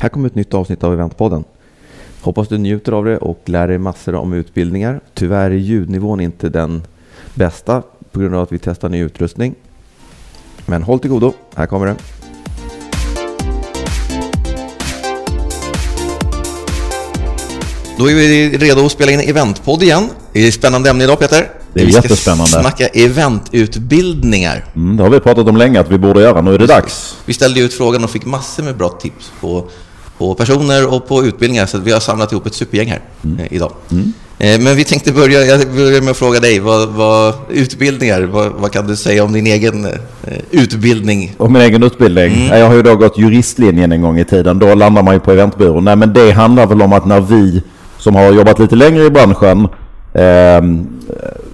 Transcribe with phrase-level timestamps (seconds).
[0.00, 1.44] Här kommer ett nytt avsnitt av Eventpodden.
[2.20, 5.00] Hoppas du njuter av det och lär dig massor om utbildningar.
[5.14, 6.82] Tyvärr är ljudnivån inte den
[7.34, 7.82] bästa
[8.12, 9.54] på grund av att vi testar ny utrustning.
[10.66, 11.96] Men håll till godo, här kommer det.
[17.98, 20.08] Då är vi redo att spela in eventpodd igen.
[20.32, 21.50] Det är ett spännande ämne idag Peter.
[21.72, 22.50] Det är vi ska jättespännande.
[22.50, 24.64] snacka eventutbildningar.
[24.76, 26.40] Mm, det har vi pratat om länge att vi borde göra.
[26.40, 27.16] Nu är det dags.
[27.24, 29.68] Vi ställde ut frågan och fick massor med bra tips på,
[30.18, 31.66] på personer och på utbildningar.
[31.66, 33.38] Så vi har samlat ihop ett supergäng här Mm.
[33.38, 33.72] eh, idag.
[34.38, 38.52] Eh, men vi tänkte börja, jag börjar med att fråga dig, vad, vad utbildningar, vad,
[38.52, 39.90] vad kan du säga om din egen eh,
[40.50, 41.34] utbildning?
[41.38, 42.46] Och min egen utbildning.
[42.46, 44.58] Jag har ju då gått juristlinjen en gång i tiden.
[44.58, 45.84] Då landar man ju på eventbyrån.
[45.84, 47.62] Nej men det handlar väl om att när vi
[47.98, 49.68] som har jobbat lite längre i branschen
[50.14, 50.86] ehm,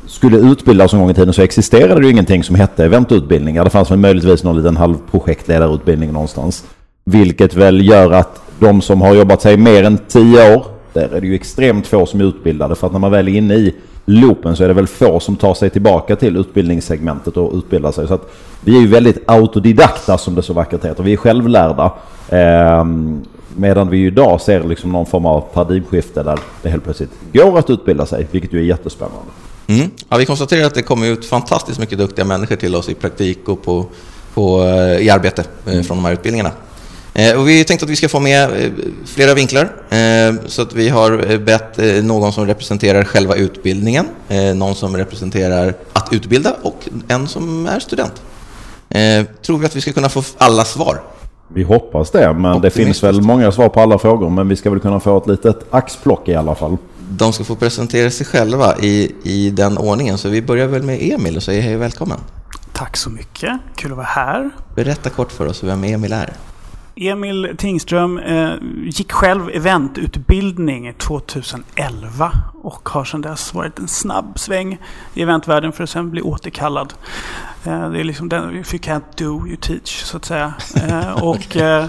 [0.07, 3.65] skulle utbilda oss en gång i tiden så existerade det ju ingenting som hette eventutbildningar.
[3.65, 6.65] Det fanns väl möjligtvis någon liten halvprojektledarutbildning någonstans.
[7.05, 11.21] Vilket väl gör att de som har jobbat sig mer än tio år, där är
[11.21, 12.75] det ju extremt få som är utbildade.
[12.75, 13.75] För att när man väl är inne i
[14.05, 18.09] loopen så är det väl få som tar sig tillbaka till utbildningssegmentet och utbildar sig.
[18.09, 21.03] Så att vi är ju väldigt autodidakta som det så vackert heter.
[21.03, 21.93] Vi är självlärda.
[22.29, 22.85] Eh,
[23.57, 27.71] medan vi idag ser liksom någon form av paradigmskifte där det helt plötsligt går att
[27.71, 29.31] utbilda sig, vilket ju är jättespännande.
[29.67, 29.91] Mm.
[30.09, 33.49] Ja, vi konstaterar att det kommer ut fantastiskt mycket duktiga människor till oss i praktik
[33.49, 33.87] och på,
[34.35, 35.85] på, eh, i arbete mm.
[35.85, 36.51] från de här utbildningarna.
[37.15, 38.71] Eh, Och vi tänkte att vi ska få med eh,
[39.07, 39.63] flera vinklar.
[39.91, 45.75] Eh, Så att vi har bett någon som representerar själva utbildningen, eh, någon som representerar
[45.93, 48.23] att utbilda och en som är student.
[48.89, 51.03] Eh, Tror vi att vi ska kunna få alla svar?
[51.49, 54.31] Vi hoppas det, men det finns väl många svar på alla frågor.
[54.31, 56.77] Men vi ska väl kunna få ett litet axplock i alla fall.
[57.11, 60.19] De ska få presentera sig själva i, i den ordningen.
[60.19, 62.19] Så vi börjar väl med Emil och säger hej och välkommen.
[62.73, 63.51] Tack så mycket.
[63.77, 64.51] Kul att vara här.
[64.75, 66.33] Berätta kort för oss vem Emil är.
[66.97, 74.79] Emil Tingström eh, gick själv eventutbildning 2011 och har sedan dess varit en snabb sväng
[75.15, 76.95] i eventvärlden för att sen bli återkallad.
[77.65, 80.55] Eh, det är liksom den, if you can't do, you teach, så att säga.
[80.89, 81.87] Eh, och eh,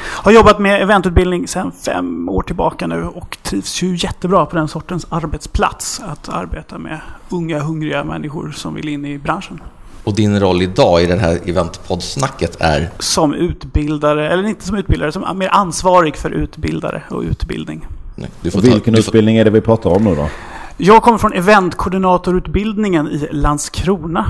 [0.00, 4.68] har jobbat med eventutbildning sedan fem år tillbaka nu och trivs ju jättebra på den
[4.68, 6.00] sortens arbetsplats.
[6.00, 9.60] Att arbeta med unga, hungriga människor som vill in i branschen.
[10.08, 12.90] Och din roll idag i det här eventpoddsnacket är?
[12.98, 17.86] som utbildare, eller inte som utbildare, som mer ansvarig för utbildare och utbildning.
[18.14, 20.28] Nej, Du Och vilken du får, utbildning är det vi pratar om nu då?
[20.76, 24.26] Jag kommer från eventkoordinatorutbildningen i Landskrona.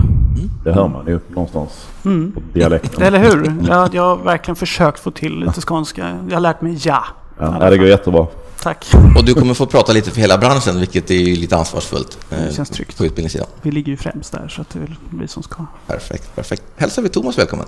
[0.64, 3.02] Det hör man ju någonstans på dialekten.
[3.02, 3.54] Eller hur?
[3.68, 6.18] Jag, jag har verkligen försökt få till lite skånska.
[6.28, 7.04] Jag har lärt mig ja.
[7.38, 8.26] Ja, det går jättebra.
[8.62, 8.86] Tack.
[9.18, 12.18] och du kommer få prata lite för hela branschen, vilket är ju lite ansvarsfullt.
[12.30, 12.98] eh, Det känns tryggt.
[12.98, 13.46] På utbildningssidan.
[13.62, 15.64] Vi ligger ju främst där, så att det är väl vi som ska.
[15.86, 16.62] Perfekt, perfekt.
[16.76, 17.66] Hälsar vi Thomas välkommen.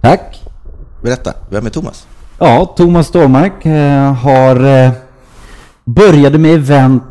[0.00, 0.42] Tack.
[1.02, 2.06] Berätta, vem är Thomas?
[2.38, 4.90] Ja, Thomas Stålmark eh, har eh,
[5.84, 7.02] började med event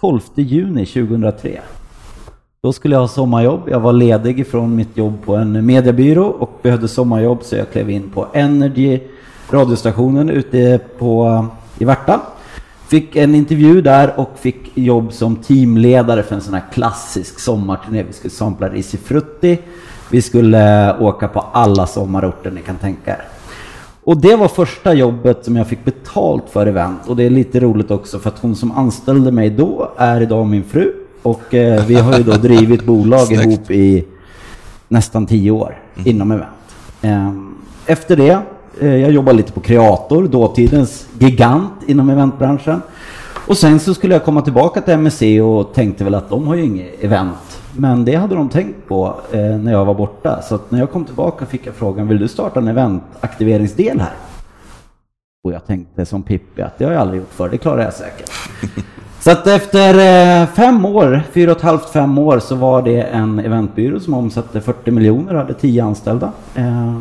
[0.00, 1.60] 12 juni 2003.
[2.62, 3.60] Då skulle jag ha sommarjobb.
[3.68, 7.90] Jag var ledig ifrån mitt jobb på en mediebyrå och behövde sommarjobb så jag klev
[7.90, 9.00] in på Energy
[9.50, 11.46] radiostationen ute på,
[11.78, 12.20] i Värta.
[12.88, 18.02] Fick en intervju där och fick jobb som teamledare för en sån här klassisk sommarturné.
[18.02, 19.58] Vi skulle sampla Risifrutti.
[20.10, 23.24] Vi skulle eh, åka på alla sommarorter ni kan tänka er.
[24.04, 27.00] Och det var första jobbet som jag fick betalt för event.
[27.06, 30.46] Och det är lite roligt också för att hon som anställde mig då är idag
[30.46, 30.92] min fru.
[31.22, 34.04] Och eh, vi har ju då drivit bolag ihop i
[34.88, 36.50] nästan tio år inom event.
[37.02, 37.54] Ehm,
[37.86, 38.40] Efter det,
[38.80, 42.82] jag jobbade lite på Kreator, dåtidens gigant inom eventbranschen.
[43.46, 46.54] Och sen så skulle jag komma tillbaka till MSC och tänkte väl att de har
[46.54, 47.62] ju inget event.
[47.72, 50.42] Men det hade de tänkt på eh, när jag var borta.
[50.42, 54.14] Så att när jag kom tillbaka fick jag frågan, vill du starta en eventaktiveringsdel här?
[55.44, 57.92] Och jag tänkte som Pippi att det har jag aldrig gjort för, det klarar jag
[57.92, 58.30] säkert.
[59.20, 59.94] Så att efter
[60.42, 64.14] eh, fem år, fyra och ett halvt, fem år, så var det en eventbyrå som
[64.14, 66.32] omsatte 40 miljoner och hade 10 anställda.
[66.54, 66.96] Eh,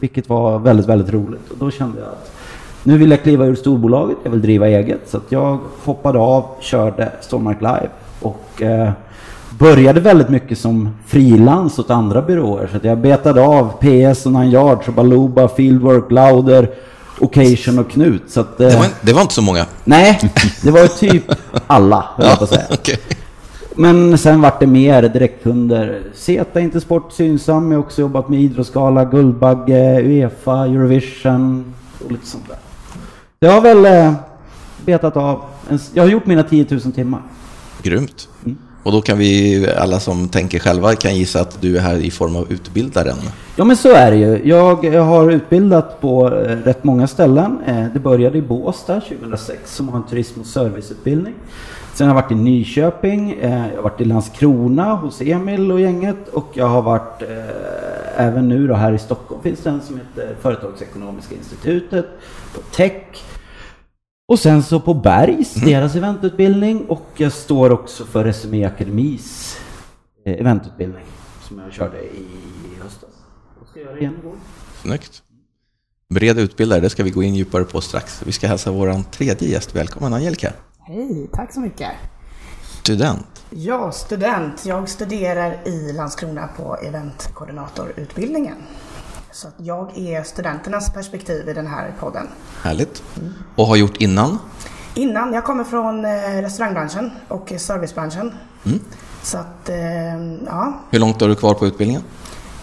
[0.00, 1.50] vilket var väldigt, väldigt roligt.
[1.50, 2.32] Och då kände jag att
[2.82, 5.00] nu vill jag kliva ur storbolaget, jag vill driva eget.
[5.06, 7.88] Så jag hoppade av, körde Stålmark Live
[8.20, 8.90] och eh,
[9.58, 12.68] började väldigt mycket som frilans åt andra byråer.
[12.72, 16.70] Så jag betade av PS och Nine Yards och Baluba, Fieldwork, Lauder,
[17.20, 18.22] Occasion och Knut.
[18.28, 19.66] Så att, eh, Det var, det var inte så många.
[19.84, 20.32] Nej,
[20.62, 21.32] det var typ
[21.66, 22.64] alla, höll jag på att säga.
[22.70, 22.98] Okej.
[23.78, 26.02] Men sen vart det mer direktkunder.
[26.14, 31.74] Zeta Intersport Synsam, jag har också jobbat med Idrottsgala, Guldbagge, Uefa, Eurovision
[32.04, 32.56] och lite sånt där.
[33.40, 34.12] Jag har väl eh,
[34.84, 35.42] betat av,
[35.94, 37.22] jag har gjort mina 10 000 timmar.
[37.82, 38.28] Grymt.
[38.82, 42.10] Och då kan vi, alla som tänker själva kan gissa att du är här i
[42.10, 43.16] form av utbildaren.
[43.56, 44.40] Ja men så är det ju.
[44.44, 46.30] Jag har utbildat på eh,
[46.64, 47.58] rätt många ställen.
[47.66, 51.34] Eh, Det började i Båstad 2006 som har en turism och serviceutbildning.
[51.96, 55.80] Sen har jag varit i Nyköping, eh, jag har varit i Landskrona hos Emil och
[55.80, 59.80] gänget och jag har varit eh, även nu då här i Stockholm finns det en
[59.80, 62.06] som heter Företagsekonomiska institutet,
[62.54, 63.24] på Tech
[64.28, 69.58] och sen så på Bergs, deras eventutbildning och jag står också för Resumé Akademis
[70.24, 71.04] eh, eventutbildning
[71.48, 72.26] som jag körde i
[72.82, 73.10] höstas.
[73.60, 74.34] Och ska göra igen i vår.
[74.82, 75.22] Snyggt.
[76.14, 78.22] Bred utbildare, det ska vi gå in djupare på strax.
[78.26, 80.52] Vi ska hälsa vår tredje gäst välkommen, Angelica.
[80.78, 81.90] Hej, tack så mycket.
[82.82, 83.26] Student.
[83.50, 84.66] Jag student.
[84.66, 88.56] Jag studerar i Landskrona på eventkoordinatorutbildningen.
[89.32, 92.28] Så att jag är studenternas perspektiv i den här podden.
[92.62, 93.02] Härligt.
[93.56, 94.38] Och har gjort innan?
[94.94, 96.10] Innan, jag kommer från eh,
[96.42, 98.32] restaurangbranschen och servicebranschen.
[99.22, 99.76] Så att, eh,
[100.46, 102.02] ja, Hur långt har du kvar på utbildningen?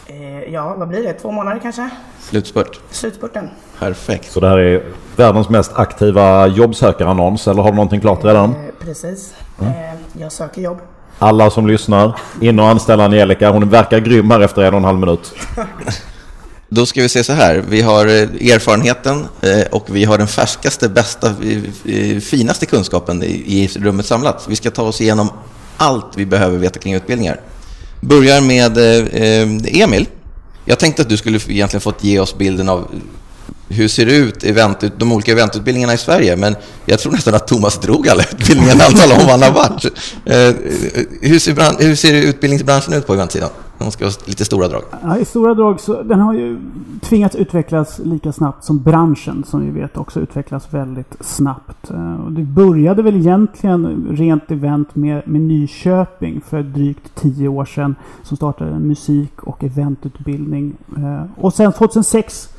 [0.07, 1.13] eh, ja, vad blir det?
[1.13, 1.89] Två månader kanske?
[2.30, 2.80] Slutspurt.
[2.92, 3.50] Slutspurten.
[3.80, 4.31] Perfekt.
[4.31, 4.84] Så det här är
[5.16, 8.50] världens mest aktiva jobbsökarannons eller har du någonting klart redan?
[8.50, 9.34] Eh, precis.
[9.62, 9.68] Eh,
[10.22, 10.78] jag söker jobb.
[11.20, 13.50] Alla som lyssnar, in och anställa Angelica.
[13.50, 15.34] Hon verkar grym här efter en och en halv minut.
[16.70, 17.64] Då ska vi se så här.
[17.70, 19.28] Vi har eh, erfarenheten
[19.72, 21.36] och vi har den färskaste, bästa,
[22.22, 24.46] finaste kunskapen i i rummet samlat.
[24.50, 25.30] Vi ska ta oss igenom
[25.78, 27.40] allt vi behöver veta kring utbildningar.
[28.02, 28.78] Börjar med
[29.81, 30.08] Emil.
[30.65, 32.86] Jag tänkte att du skulle egentligen fått ge oss bilden av eh,
[33.69, 36.36] hur ser det ut, event, de olika eventutbildningarna i Sverige?
[36.36, 36.56] Men
[36.86, 39.51] jag tror nästan att Thomas drog alla utbildningar när han talade om var han har
[39.51, 39.86] varit.
[40.25, 40.54] Eh, eh,
[41.21, 43.50] hur, ser hur ser utbildningsbranschen ut på eventsidan?
[43.83, 44.81] Om man ska lite stora drag.
[45.03, 46.59] Ja, I stora drag så den har ju
[47.01, 51.91] tvingats utvecklas lika snabbt som branschen som vi vet också utvecklas väldigt snabbt.
[51.91, 57.95] Eh, det började väl egentligen rent event med, med Nyköping för drygt tio år sedan
[58.24, 60.74] som startade en musik och eventutbildning.
[60.97, 62.50] Eh, och sen 2006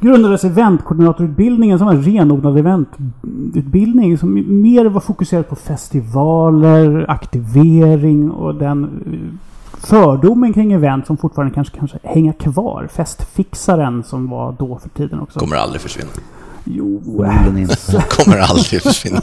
[0.00, 8.54] grundades eventkoordinatorutbildningen som var en renodlad eventutbildning som mer var fokuserad på festivaler, aktivering och
[8.54, 9.51] den eh,
[9.82, 12.88] fördomen kring event som fortfarande kanske kanske hänga kvar.
[12.92, 15.38] Festfixaren som var då för tiden också.
[15.38, 16.10] Kommer aldrig försvinna.
[16.64, 17.02] Jo.
[18.08, 19.22] Kommer aldrig försvinna.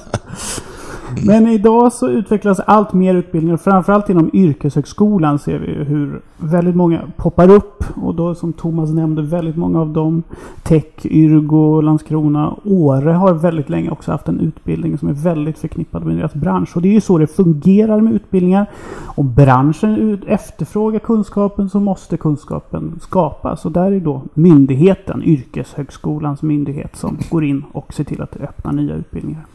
[1.26, 3.58] Men idag så utvecklas allt mer utbildningar.
[3.58, 7.84] Framförallt inom yrkeshögskolan ser vi ju hur väldigt många poppar upp.
[7.96, 10.24] Och då som Thomas nämnde, väldigt många av dem.
[10.64, 16.06] Tech, Yrgo, Landskrona, Åre har väldigt länge också haft en utbildning som är väldigt förknippad
[16.06, 16.76] med deras bransch.
[16.76, 18.66] Och det är ju så det fungerar med utbildningar.
[19.06, 23.66] Om branschen efterfrågar kunskapen så måste kunskapen skapas.
[23.66, 28.72] Och där är då myndigheten, yrkeshögskolans myndighet, som går in och ser till att öppna
[28.72, 29.46] nya utbildningar.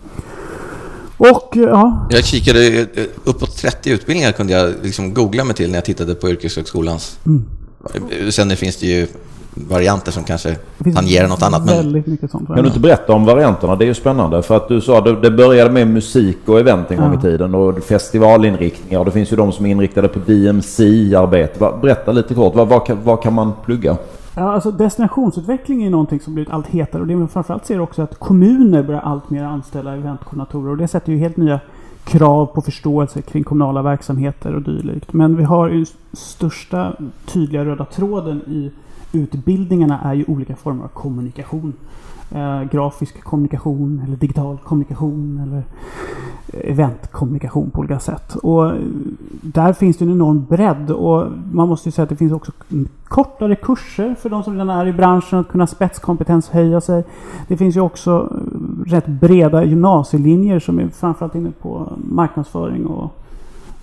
[1.17, 2.87] Och ja, Jag kikade eh,
[3.25, 7.19] uppåt 30 utbildningar kunde jag liksom googla mig till när jag tittade på yrkeshögskolans.
[8.11, 9.07] Eh, Sen det finns det ju
[9.69, 10.57] varianter som kanske
[10.95, 11.65] tangerar något annat.
[11.67, 12.47] Men mycket sånt.
[12.47, 13.77] Kan du inte berätta om varianterna?
[13.77, 14.43] Det är ju spännande.
[14.43, 17.21] För att du sa att det- började med musik och event en gång i Ja.
[17.21, 17.55] tiden.
[17.55, 18.99] Och festivalinriktningar.
[18.99, 21.73] Och det finns ju de som är inriktade på DMC-arbete.
[21.83, 22.55] Berätta lite kort.
[22.55, 23.97] Vad, vad, kan, vad kan man plugga?
[24.37, 27.03] Ja, alltså destinationsutveckling är någonting som blivit allt hetare.
[27.03, 30.71] Och det man framförallt ser också att kommuner börjar allt mer anställa eventkoordinatorer.
[30.71, 31.61] Och det sätter ju helt nya
[32.05, 35.13] krav på förståelse kring kommunala verksamheter och dylikt.
[35.13, 36.97] Men vi har ju största
[37.27, 38.71] tydliga röda tråden i
[39.13, 41.73] utbildningarna är ju olika former av kommunikation.
[42.31, 45.63] Eh, grafisk kommunikation eller digital kommunikation eller
[46.53, 48.35] eh, eventkommunikation på olika sätt.
[48.35, 48.75] Och eh,
[49.43, 52.53] där finns det en enorm bredd och man måste ju säga att det finns också
[53.05, 56.49] kortare kurser för de som redan är i branschen att kunna spetskompetens
[56.81, 57.05] sig.
[57.49, 63.13] Det finns ju också eh, rätt breda gymnasielinjer som är framförallt inne på marknadsföring och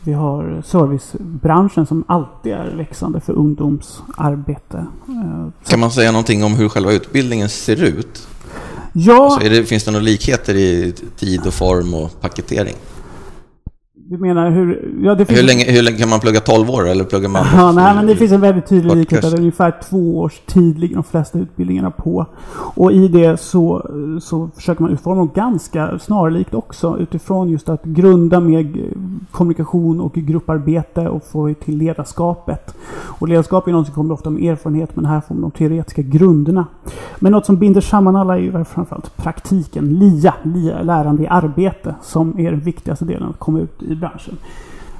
[0.04, 4.86] vi har servicebranschen som alltid är växande för ungdomsarbete.
[5.08, 8.28] Eh, kan man säga någonting om hur själva utbildningen ser ut?
[8.94, 12.76] Ja, Alltså det, finns det några likheter i tid och form och paketering?
[14.12, 14.94] Du menar hur...
[15.04, 17.46] Ja, det finns Hur länge, hur länge kan man plugga 12 år eller pluggar man?
[17.54, 19.24] Ja, nej, men det finns en väldigt tydlig likhet.
[19.24, 22.26] Att ungefär två års tid ligger de flesta utbildningarna på.
[22.54, 23.90] Och i det så,
[24.22, 28.78] så försöker man utforma dem ganska snarlikt också utifrån just att grunda med
[29.32, 32.76] kommunikation och grupparbete och få till ledarskapet.
[32.94, 36.02] Och ledarskap är något som kommer ofta med erfarenhet men här får man de teoretiska
[36.02, 36.66] grunderna.
[37.20, 41.96] Men något som binder samman alla är ju framförallt praktiken, LIA, LIA, lärande i arbete,
[42.02, 44.38] som är den viktigaste delen att komma ut i branschen.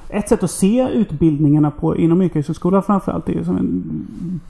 [0.08, 3.82] ett sätt att se utbildningarna på, inom yrkeshögskolan framförallt är ju som en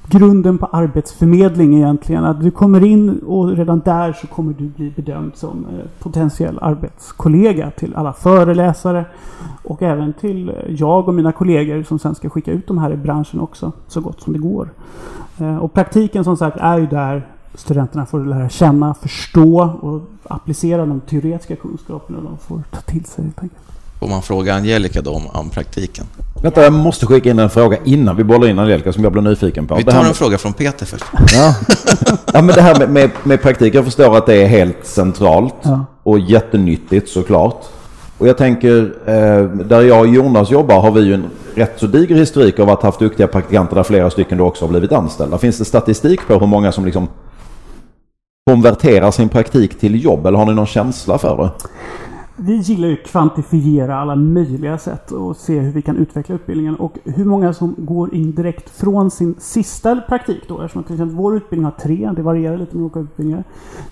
[0.08, 2.24] grunden på arbetsförmedling egentligen.
[2.24, 6.58] Att du kommer in och redan där så kommer du bli bedömd som eh, potentiell
[6.62, 9.04] arbetskollega till alla föreläsare
[9.64, 12.92] och även till eh, jag och mina kollegor som sen ska skicka ut de här
[12.92, 14.68] i branschen också så gott som det går.
[15.38, 20.86] Eh, och praktiken som sagt är ju där studenterna får lära känna, förstå och applicera
[20.86, 23.62] de teoretiska kunskaperna de får ta till sig helt enkelt.
[24.02, 26.04] Får man fråga Angelica då om, om praktiken?
[26.42, 29.22] Vänta, jag måste skicka in en fråga innan vi bollar in Angelica som jag blir
[29.22, 29.74] nyfiken på.
[29.74, 31.04] Vi Det här tar en med- fråga från Peter först.
[31.34, 31.54] Ja.
[32.32, 35.54] ja, men det här med, med, med praktik, jag förstår att det är helt centralt
[35.62, 35.84] Ja.
[36.02, 37.64] och jättenyttigt såklart.
[38.18, 41.86] Och jag tänker, eh, där jag och Jonas jobbar har vi ju en rätt så
[41.86, 44.92] diger historik av att ha haft duktiga praktikanter där flera stycken då också har blivit
[44.92, 45.38] anställda.
[45.38, 47.08] Finns det statistik på hur många som liksom
[48.50, 51.50] konverterar sin praktik till jobb eller har ni någon känsla för det?
[52.36, 56.74] Vi gillar ju att kvantifiera alla möjliga sätt och se hur vi kan utveckla utbildningen.
[56.76, 60.60] Och hur många som går in direkt från sin sista praktik då.
[60.60, 63.44] Eftersom till exempel vår utbildning har tre, det varierar lite med olika utbildningar.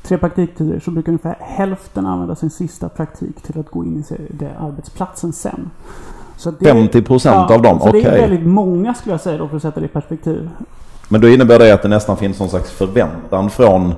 [0.02, 4.14] Tre praktiktider så brukar ungefär hälften använda sin sista praktik till att gå in i
[4.30, 5.70] det arbetsplatsen sen.
[6.37, 8.20] Så det- 50% av dem, Så det är okej.
[8.20, 10.50] väldigt många skulle jag säga då för att sätta det i perspektiv.
[11.09, 13.94] Men då innebär det att det nästan finns någon slags förväntan från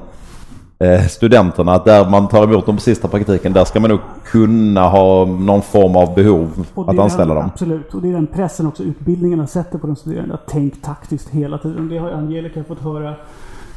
[1.09, 4.89] studenterna att där man tar emot dem på sista praktiken, där ska man nog kunna
[4.89, 7.51] ha någon form av behov att anställa den, dem.
[7.53, 7.95] Absolut.
[7.95, 10.35] Och det är den pressen också utbildningarna sätter på de studerande.
[10.35, 11.89] Att tänk taktiskt hela tiden.
[11.89, 13.15] Det har Angelica fått höra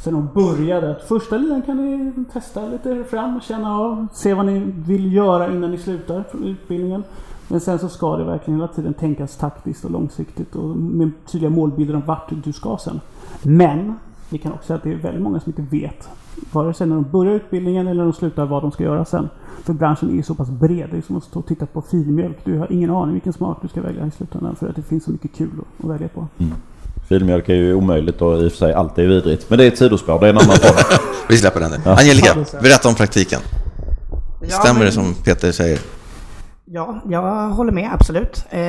[0.06, 0.92] sen hon började.
[0.92, 4.08] Att första linan kan ni testa lite fram och känna av.
[4.14, 7.04] Se vad ni vill göra innan ni slutar utbildningen.
[7.48, 11.50] Men sen så ska det verkligen hela tiden tänkas taktiskt och långsiktigt och med tydliga
[11.50, 13.00] målbilder om vart du ska sen.
[13.44, 13.94] Men
[14.30, 16.10] vi kan också säga att det är väldigt många som inte vet
[16.52, 19.30] vare sig när de börjar utbildningen eller när de slutar vad de ska göra sen.
[19.64, 20.88] För branschen är så pass bred.
[20.92, 22.38] Det är som att stå och titta på filmjölk.
[22.44, 25.04] Du har ingen aning vilken smak du ska välja i slutändan för att det finns
[25.06, 26.28] så mycket kul att- välja på.
[27.10, 29.50] Filmjölk är ju omöjligt och i och för sig allt är vidrigt.
[29.50, 31.00] Men det är ett sidospår, det är en annan podd.
[31.30, 31.90] Vi släpper den nu.
[31.92, 32.58] Angelica, Ja, så.
[32.58, 33.40] berätta om praktiken.
[34.42, 35.80] Ja, Stämmer men- det som Peter säger?
[36.68, 38.46] Ja, jag håller med absolut.
[38.50, 38.62] Eh,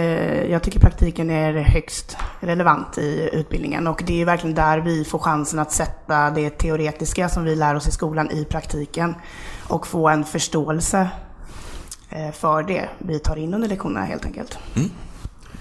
[0.50, 5.19] jag tycker praktiken är högst relevant i utbildningen och det är verkligen där vi får
[5.19, 9.15] chansen att sätta det teoretiska som vi lär oss i skolan i praktiken
[9.69, 11.09] och få en förståelse
[12.11, 14.59] eh, för det vi tar in under lektionerna helt enkelt.
[14.75, 14.91] Mm.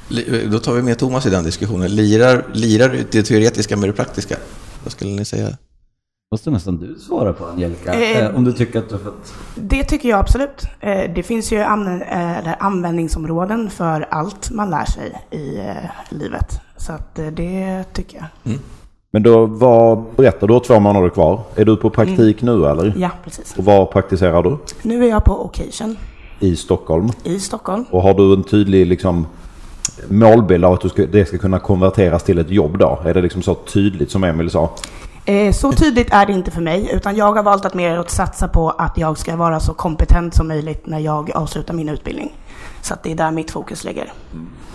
[0.09, 1.95] Eh, då tar vi med Thomas i den diskussionen.
[1.95, 4.37] Lirar, lirar det teoretiska med det praktiska?
[4.83, 5.57] Vad skulle ni säga?
[6.31, 7.93] Måste nästan du svara på Angelica.
[7.93, 9.33] Eh, Eh, om du tycker att du har fått...
[9.55, 10.63] Det tycker jag absolut.
[10.79, 15.59] Eh, Det finns ju eh, användningsområden för allt man lär sig i
[16.15, 16.59] livet.
[16.77, 18.53] Så att det tycker jag.
[19.11, 21.41] Men då, vad, berätta, du har två månader kvar.
[21.55, 22.93] Är du på praktik nu eller?
[22.97, 23.55] Ja, precis.
[23.57, 24.57] Och var praktiserar du?
[24.81, 25.97] Nu är jag på Occasion
[26.39, 27.09] I Stockholm.
[27.23, 27.85] i Stockholm.
[27.91, 29.27] Och har du en tydlig liksom,
[30.09, 32.99] målbild av att du ska, det ska kunna konverteras till ett jobb då?
[33.05, 34.69] Är det liksom så tydligt som Emil sa?
[35.25, 38.09] Eh, Så tydligt är det inte för mig, utan jag har valt att mer att
[38.09, 42.33] satsa på att jag ska vara så kompetent som möjligt när jag avslutar min utbildning.
[42.81, 44.13] Så att det är där mitt fokus ligger.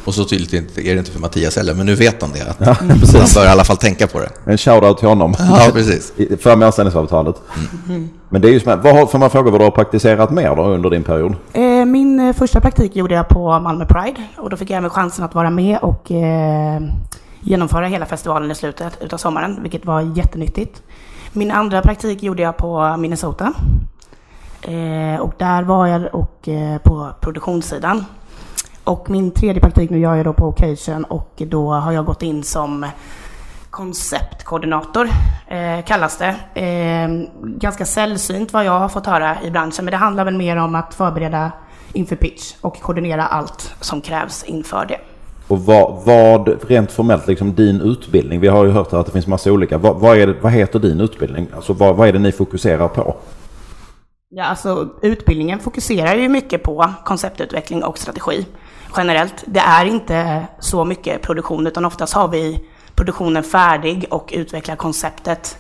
[0.05, 2.51] Och så tydligt är det- inte för Mattias heller, men nu vet han det.
[2.51, 3.35] Att Ja, han precis.
[3.35, 4.29] bör i alla fall tänka på det.
[4.45, 5.35] En shoutout till honom.
[5.39, 6.13] Ja, precis.
[6.41, 7.37] För med anställningsavtalet.
[8.29, 8.85] Men det är ju spännande.
[8.85, 11.35] Vad har, får man fråga vad du har praktiserat mer då under din period?
[11.53, 14.91] Eh, Min eh, första praktik gjorde jag på Malmö Pride och då fick jag även
[14.91, 16.81] chansen att vara med och eh,
[17.41, 20.83] genomföra hela festivalen i slutet utav sommaren, vilket var jättenyttigt.
[21.33, 23.53] Min andra praktik gjorde jag på Minnesota.
[24.63, 28.05] Eh, och där var jag och, eh, på produktionssidan.
[28.85, 32.23] Och min tredje praktik nu gör jag då på Occasion och då har jag gått
[32.23, 32.87] in som
[33.71, 35.09] konceptkoordinator,
[35.49, 36.61] eh, kallas det.
[36.61, 37.09] Eh,
[37.45, 40.75] ganska sällsynt vad jag har fått höra i branschen, men det handlar väl mer om
[40.75, 41.53] att förbereda
[41.93, 44.99] inför pitch och koordinera allt som krävs inför det.
[45.51, 48.41] Och vad, vad rent formellt, liksom din utbildning.
[48.41, 49.79] Vi har ju hört här att det finns massa olika.
[49.79, 51.49] Vad, vad, är det, vad heter din utbildning?
[51.55, 53.17] Alltså vad, vad är det ni fokuserar på?
[54.29, 58.47] Ja, alltså utbildningen fokuserar ju mycket på konceptutveckling och strategi
[58.97, 59.45] generellt.
[59.47, 62.65] Det är inte så mycket produktion, utan oftast har vi
[62.95, 65.59] produktionen färdig och utvecklar konceptet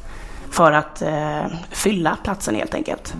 [0.50, 3.14] för att eh, fylla platsen helt enkelt.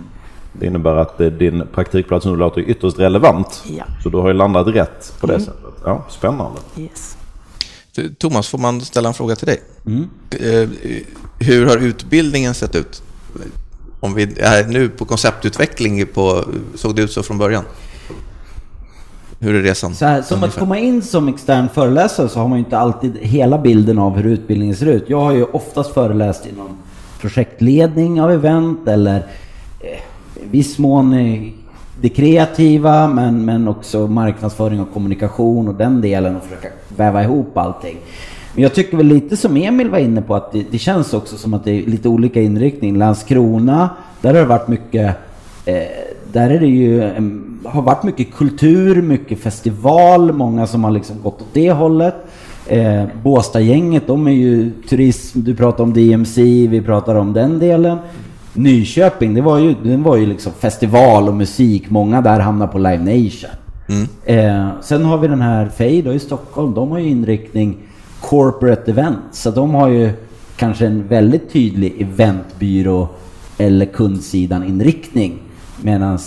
[0.53, 3.63] Det innebär att eh, din praktikplats nu låter ytterst relevant.
[3.77, 3.83] Ja.
[4.03, 5.55] Så du har ju landat rätt på det sättet.
[5.85, 6.59] Ja, spännande.
[6.77, 7.17] Yes.
[8.17, 9.61] Thomas, får man ställa en fråga till dig?
[10.39, 10.69] Eh,
[11.39, 13.03] Hur har utbildningen sett ut?
[13.99, 16.43] Om vi är nu på konceptutveckling, på,
[16.75, 17.63] såg det ut så från början?
[19.39, 19.95] Hur är resan?
[19.95, 20.59] Så här, som att Ungefär.
[20.59, 24.31] komma in som extern föreläsare så har man ju inte alltid hela bilden av hur
[24.31, 25.03] utbildningen ser ut.
[25.07, 26.77] Jag har ju oftast föreläst inom
[27.21, 29.15] projektledning av event eller
[29.79, 29.99] eh,
[30.51, 31.15] viss mån
[32.01, 36.67] det kreativa men, men också marknadsföring och kommunikation och den delen och försöka
[36.97, 37.97] väva ihop allting.
[38.53, 41.37] Men jag tycker väl lite som Emil var inne på att det, det känns också
[41.37, 42.97] som att det är lite olika inriktning.
[42.97, 43.89] Landskrona,
[44.21, 45.15] där har det varit mycket
[45.65, 45.83] eh,
[46.33, 47.01] där är det ju,
[47.63, 52.15] har varit mycket kultur, mycket festival, många som har liksom gått åt det hållet.
[52.67, 57.97] Eh, Båstadgänget, de är ju turism, du pratar om DMC, vi pratar om den delen.
[58.53, 62.77] Nyköping, det var ju, det var ju liksom festival och musik, många där hamnar på
[62.77, 63.49] Live Nation.
[63.89, 64.07] Mm.
[64.25, 67.77] Eh, sen har vi den här Fade i Stockholm, de har ju inriktning
[68.21, 70.11] corporate event, så de har ju
[70.55, 73.07] kanske en väldigt tydlig eventbyrå
[73.57, 75.39] eller kundsidan inriktning.
[75.81, 76.19] Medan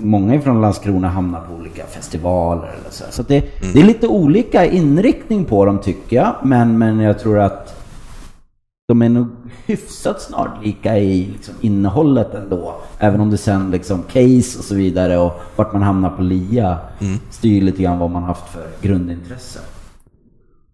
[0.00, 3.04] många från Landskrona hamnar på olika festivaler eller så.
[3.10, 3.72] Så det, mm.
[3.72, 6.34] det, är lite olika inriktning på dem tycker jag.
[6.42, 7.75] Men, men jag tror att
[8.88, 9.26] de är nog
[9.66, 12.74] hyfsat snarlika i liksom innehållet ändå.
[12.98, 16.78] Även om det sen liksom case och så vidare och vart man hamnar på LIA
[16.98, 17.18] mm.
[17.30, 19.60] styr lite grann vad man haft för grundintresse.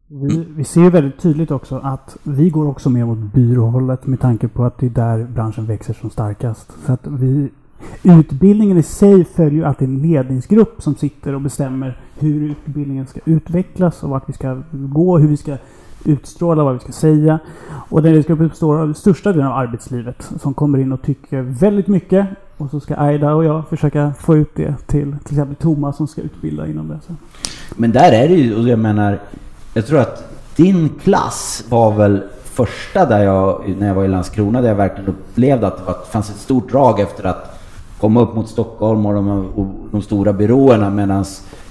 [0.09, 4.49] Vi, vi ser väldigt tydligt också att vi går också mer mot byråhållet med tanke
[4.49, 6.73] på att det är där branschen växer som starkast.
[6.87, 7.51] Så att vi
[8.03, 14.03] Utbildningen i sig följer alltid en ledningsgrupp som sitter och bestämmer hur utbildningen ska utvecklas
[14.03, 15.57] och vart vi ska gå, hur vi ska
[16.05, 17.39] utstråla, vad vi ska säga.
[17.89, 21.87] Och den riskgruppen består av största delen av arbetslivet som kommer in och tycker väldigt
[21.87, 22.27] mycket.
[22.57, 26.07] Och så ska Aida och jag försöka få ut det till till exempel Thomas som
[26.07, 26.99] ska utbilda inom det.
[27.07, 27.13] Så.
[27.77, 29.19] Men där är det ju, och jag menar,
[29.75, 34.61] jag tror att din klass var väl första där jag, när jag var i Landskrona,
[34.61, 37.61] där jag verkligen upplevde att det var, fanns ett stort drag efter att
[38.01, 41.25] komma upp mot Stockholm och de, och de stora byråerna medan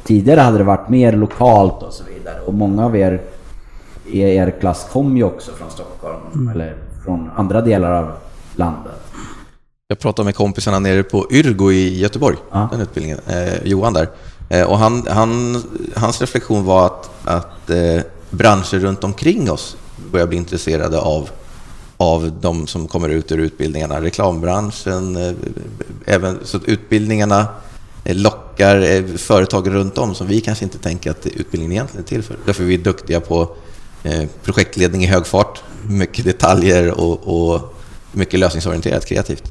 [0.03, 2.41] tidigare hade det varit mer lokalt och så vidare.
[2.45, 3.21] Och många av er
[4.11, 6.47] er klass kom ju också från Stockholm mm.
[6.47, 8.11] eller från andra delar av
[8.55, 8.91] landet.
[9.87, 12.67] Jag pratade med kompisarna nere på Yrgo i Göteborg, ah.
[12.71, 14.09] den utbildningen, eh, Johan där.
[14.49, 15.63] Eh, och han, han,
[15.95, 19.77] hans reflektion var att, att eh, branscher runt omkring oss
[20.11, 21.29] börjar bli intresserade av
[22.01, 24.01] av de som kommer ut ur utbildningarna.
[24.01, 25.33] Reklambranschen, eh,
[26.05, 27.47] även så att utbildningarna
[28.03, 32.07] eh, lockar eh, företag runt om som vi kanske inte tänker att utbildningen egentligen är
[32.07, 32.37] till för.
[32.45, 33.55] Därför är vi duktiga på
[34.43, 37.75] projektledning i hög fart, mycket detaljer och, och
[38.11, 39.43] mycket lösningsorienterat kreativt.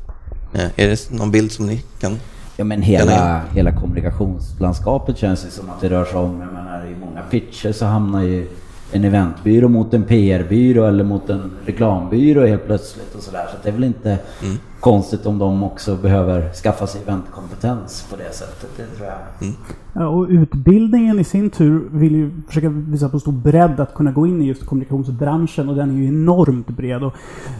[0.77, 2.19] Är det någon bild som ni kan
[2.61, 6.87] Ja men hela, hela kommunikationslandskapet känns det som att det rör sig om, jag menar
[6.87, 8.49] i många pitcher så hamnar ju
[8.93, 13.47] en eventbyrå mot en PR-byrå eller mot en reklambyrå helt plötsligt och sådär.
[13.51, 14.59] Så det är väl inte mm.
[14.81, 18.71] konstigt om de också behöver skaffa sig eventkompetens på det sättet.
[18.77, 19.49] Det tror jag.
[19.49, 19.57] Mm.
[19.97, 24.13] Eh, och utbildningen i sin tur vill ju försöka visa på stor bredd att kunna
[24.13, 27.03] gå in i just kommunikationsbranschen och den är ju enormt bred.
[27.03, 27.15] Och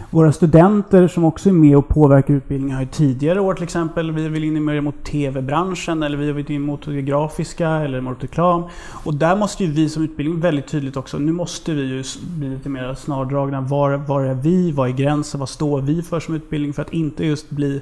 [0.09, 4.11] våra studenter som också är med och påverkar utbildningen har ju tidigare år till exempel,
[4.11, 8.23] vi vill in mer mot TV-branschen eller vi vill in mot det grafiska eller mot
[8.23, 8.63] reklam.
[9.05, 12.03] Och där måste ju vi som utbildning väldigt tydligt också, nu måste vi ju
[12.37, 13.61] bli lite mer snardragna.
[13.61, 14.71] Var, var är vi?
[14.71, 15.39] Vad är gränsen?
[15.39, 16.73] Vad står vi för som utbildning?
[16.73, 17.81] För att inte just bli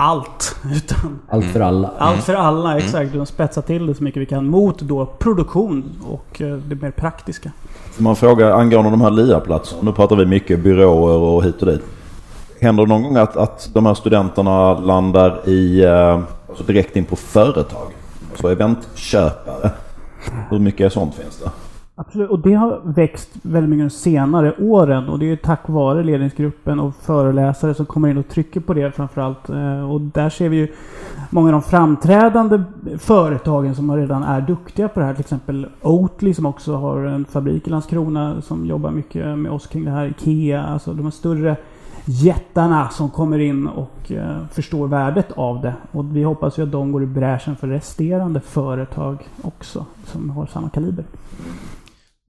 [0.00, 0.56] allt.
[0.74, 1.90] Utan allt för alla.
[1.98, 2.84] Allt för alla, mm.
[2.84, 3.12] exakt.
[3.12, 6.90] De spetsar till det så mycket vi kan mot då produktion och eh, det mer
[6.90, 7.52] praktiska.
[7.92, 9.82] Får man fråga angående de här LIA-platserna.
[9.82, 11.82] Nu pratar vi mycket byråer och hit och dit.
[12.60, 17.04] Händer det någon gång att, att de här studenterna landar i, eh, alltså direkt in
[17.04, 17.88] på företag?
[18.30, 19.70] Alltså eventköpare.
[20.50, 21.50] Hur mycket sånt finns det?
[22.00, 26.02] Absolut, och det har växt väldigt mycket de senare åren och det är tack vare
[26.02, 29.48] ledningsgruppen och föreläsare som kommer in och trycker på det framförallt.
[29.48, 30.68] Eh, och där ser vi ju
[31.30, 32.62] många av de framträdande
[32.98, 35.14] företagen som redan är duktiga på det här.
[35.14, 39.66] Till exempel Oatly som också har en fabrik i Landskrona som jobbar mycket med oss
[39.66, 40.06] kring det här.
[40.06, 41.56] IKEA, alltså de här större
[42.04, 45.74] jättarna som kommer in och eh, förstår värdet av det.
[45.92, 50.46] Och vi hoppas ju att de går i bräschen för resterande företag också som har
[50.46, 51.04] samma kaliber.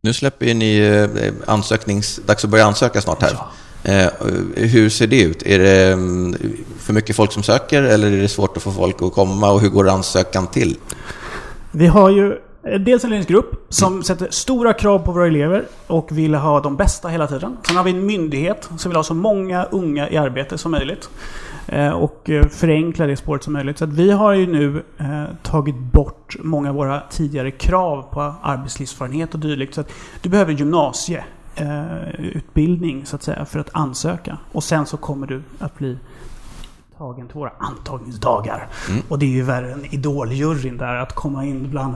[0.04, 2.20] Nu släpper ni eh, ansöknings...
[2.26, 3.38] Dags att börja ansöka snart här.
[3.84, 4.12] Eh,
[4.56, 5.44] hur ser det ut?
[5.44, 6.36] Är det mm,
[6.80, 9.62] för mycket folk som söker eller är det svårt att få folk att komma och
[9.62, 10.78] hur går ansökan till?
[11.72, 12.38] Vi har ju
[12.80, 14.04] dels en ledningsgrupp som mm.
[14.04, 17.58] sätter stora krav på våra elever och vill ha de bästa hela tiden.
[17.68, 21.10] Sen har vi en myndighet som vill ha så många unga i arbete som möjligt.
[21.68, 23.78] Eh, och eh, förenkla det spåret som möjligt.
[23.78, 29.34] Så vi har ju nu eh, tagit bort många av våra tidigare krav på arbetslivserfarenhet
[29.34, 29.74] och dylikt.
[29.74, 34.38] Så att du behöver gymnasieutbildning så att säga för att ansöka.
[34.52, 35.98] Och sen så kommer du att bli
[36.98, 38.68] tagen till våra antagningsdagar.
[38.90, 39.02] Mm.
[39.08, 41.96] Och det är ju värre än idoljuryn där, att komma in bland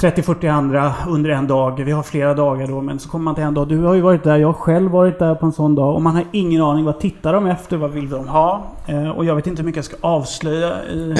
[0.00, 1.82] 30-40 andra under en dag.
[1.84, 3.68] Vi har flera dagar då, men så kommer man till en dag.
[3.68, 5.94] Du har ju varit där, jag har själv varit där på en sån dag.
[5.94, 6.84] Och man har ingen aning.
[6.84, 7.76] Vad tittar de efter?
[7.76, 8.62] Vad vill de ha?
[8.86, 10.72] Eh, och jag vet inte hur mycket jag ska avslöja.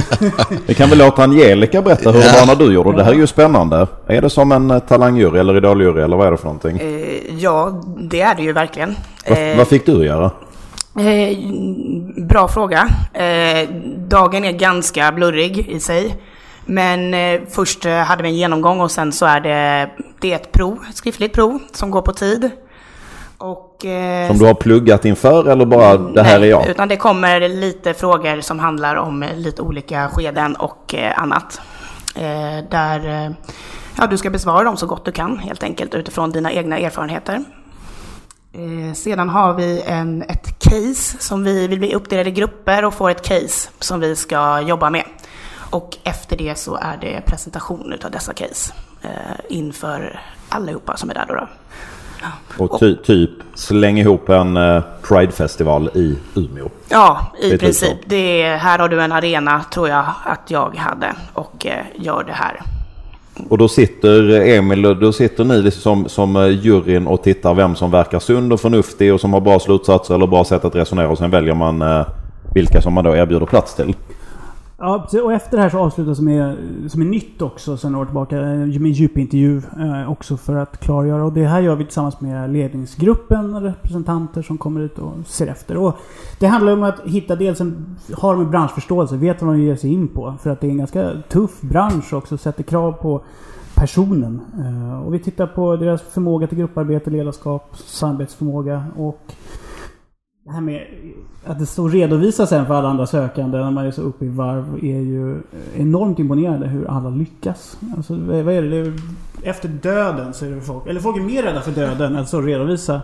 [0.66, 3.04] Vi kan väl låta Angelica berätta hur det var när du gjorde det.
[3.04, 3.86] här är ju spännande.
[4.06, 6.76] Är det som en eh, talangjury eller idoljury eller vad är det för någonting?
[6.78, 8.94] Eh, ja, det är det ju verkligen.
[9.28, 10.30] Vad, Eh, vad fick du göra?
[10.98, 11.38] Eh,
[12.28, 12.88] bra fråga.
[13.12, 13.68] Eh,
[14.08, 16.14] dagen är ganska blurrig i sig.
[16.64, 20.36] Men eh, först eh, hade vi en genomgång och sen så är det, det är
[20.36, 22.50] ett prov, ett skriftligt prov som går på tid.
[23.42, 26.68] Och, eh, Som du har pluggat inför eller bara det här är nej, jag?
[26.68, 31.60] Utan det kommer lite frågor som handlar om eh, lite olika skeden och eh, annat.
[32.14, 33.34] Eh, där
[33.98, 37.44] ja, du ska besvara dem så gott du kan helt enkelt utifrån dina egna erfarenheter.
[38.94, 43.10] Sedan har vi en, ett case som vi vill bli uppdelade i grupper och får
[43.10, 45.04] ett case som vi ska jobba med.
[45.72, 49.10] Och efter det så är det presentation utav dessa case eh,
[49.48, 51.34] inför allihopa som är där då.
[51.34, 51.48] då.
[52.64, 56.68] Och ty, typ släng ihop en uh, Pride-festival i Umeå.
[56.88, 57.98] Ja, i Det typ princip.
[58.06, 62.24] Det är, här har du en arena, tror jag att jag hade, och eh, gör
[62.24, 62.62] det här.
[63.48, 67.54] Och då sitter Emil, och då sitter ni liksom som, som eh, juryn och tittar
[67.54, 70.74] vem som verkar sund och förnuftig och som har bra slutsatser eller bra sätt att
[70.74, 72.06] resonera och sen väljer man eh,
[72.54, 73.94] vilka som man då erbjuder plats till.
[74.84, 76.56] Ja, och efter det här så avslutas med,
[76.88, 80.56] som är nytt också sen några år tillbaka, eh, med en djupintervju eh, också för
[80.56, 81.24] att klargöra.
[81.24, 85.76] Och det här gör vi tillsammans med ledningsgruppen, representanter som kommer ut och ser efter.
[85.76, 85.96] Och
[86.38, 89.92] det handlar om att hitta dels en, har de branschförståelse, vet vad de ger sig
[89.92, 90.34] in på.
[90.42, 93.22] För att det är en ganska tuff bransch också, sätter krav på
[93.74, 94.40] personen.
[94.58, 99.32] Eh, och vi tittar på deras förmåga till grupparbete, ledarskap, samarbetsförmåga och
[100.44, 100.82] det här med
[101.44, 104.28] att det står redovisas sen för alla andra sökande när man är så uppe i
[104.28, 105.42] varv är ju
[105.76, 107.78] enormt imponerande hur alla lyckas.
[107.96, 108.92] Alltså, vad är det?
[109.44, 112.38] efter döden så är det folk, eller folk är mer rädda för döden än så
[112.38, 113.02] att redovisa.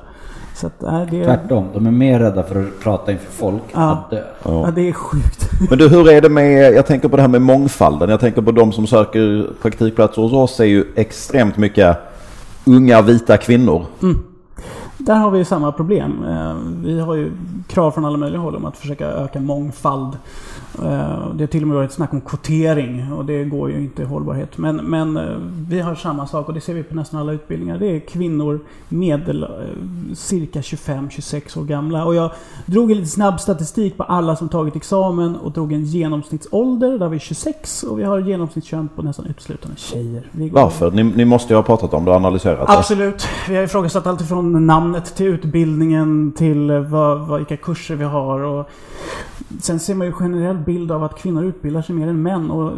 [0.55, 3.63] Så att, nej, det, är, Tvärtom, de är mer rädda för att prata inför folk
[3.73, 3.91] Ja.
[3.91, 4.23] att dö.
[4.45, 5.51] ja, det är sjukt.
[5.71, 8.11] Men du, hur är det med, jag tänker på det här med mångfalden.
[8.11, 11.99] Jag tänker på de som söker praktikplatser hos oss är ju extremt mycket
[12.67, 13.87] unga vita kvinnor.
[15.09, 16.25] Där har vi ju samma problem.
[16.29, 17.33] Eh, Vi har ju
[17.69, 20.17] krav från alla möjliga håll om att försöka öka mångfald.
[20.83, 24.03] Eh, Det har till och med varit snack om kvotering och det går ju inte
[24.03, 24.59] i hållbarhet.
[24.59, 25.37] Men, men eh,
[25.69, 27.79] vi har samma sak och det ser vi på nästan alla utbildningar.
[27.79, 29.47] Det är kvinnor medel
[30.15, 32.05] cirka 25-26 år gamla.
[32.05, 32.31] Och jag
[32.67, 36.99] drog en lite snabb statistik på alla som tagit examen och drog en genomsnittsålder.
[36.99, 40.23] Där vi 26 och vi har genomsnittskön på nästan uteslutande tjejer.
[40.53, 40.91] Varför?
[40.91, 42.73] Ni, ni måste ju ha pratat om det och analyserat det.
[42.79, 43.29] Absolut.
[43.49, 44.67] Vi har ifrågasatt allt ifrån
[44.99, 48.41] namnet till utbildningen till eh, vad, vad, vilka kurser vi har.
[48.41, 48.71] Och
[49.61, 52.51] sen ser man ju generell bild av att kvinnor utbildar sig mer än män.
[52.51, 52.73] Och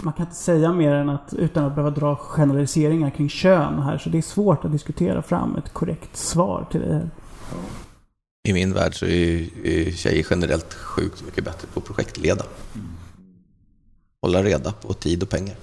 [0.00, 3.98] man kan inte säga mer än att utan att behöva dra generaliseringar kring kön här.
[3.98, 7.10] Så det är svårt att diskutera fram ett korrekt svar till det här.
[8.48, 12.44] I min värld så är, är tjejer generellt sjukt mycket bättre på att projektleda.
[14.22, 15.56] Hålla reda på tid och pengar.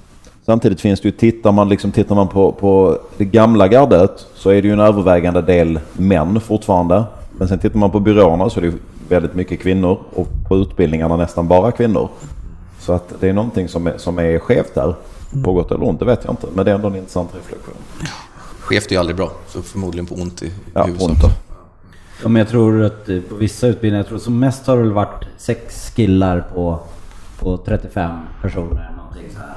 [0.45, 4.49] Samtidigt finns det ju, tittar man, liksom, tittar man på, på det gamla gardet så
[4.49, 7.03] är det ju en övervägande del män fortfarande.
[7.31, 8.73] Men sen tittar man på byråerna så är det ju
[9.09, 12.09] väldigt mycket kvinnor och på utbildningarna nästan bara kvinnor.
[12.79, 14.95] Så att det är någonting som är, som är skevt där.
[15.43, 16.47] På gott eller ont, det vet jag inte.
[16.53, 17.75] Men det är ändå en intressant reflektion.
[18.59, 21.09] Skevt är ju aldrig bra, så förmodligen på ont i Ja, huvudsak.
[21.09, 21.19] ont.
[22.23, 24.81] Ja, men jag tror att eh, på vissa utbildningar, jag tror som mest har det
[24.83, 26.79] väl varit sex killar på,
[27.39, 28.91] på 35 personer.
[28.97, 29.55] Någonting så här.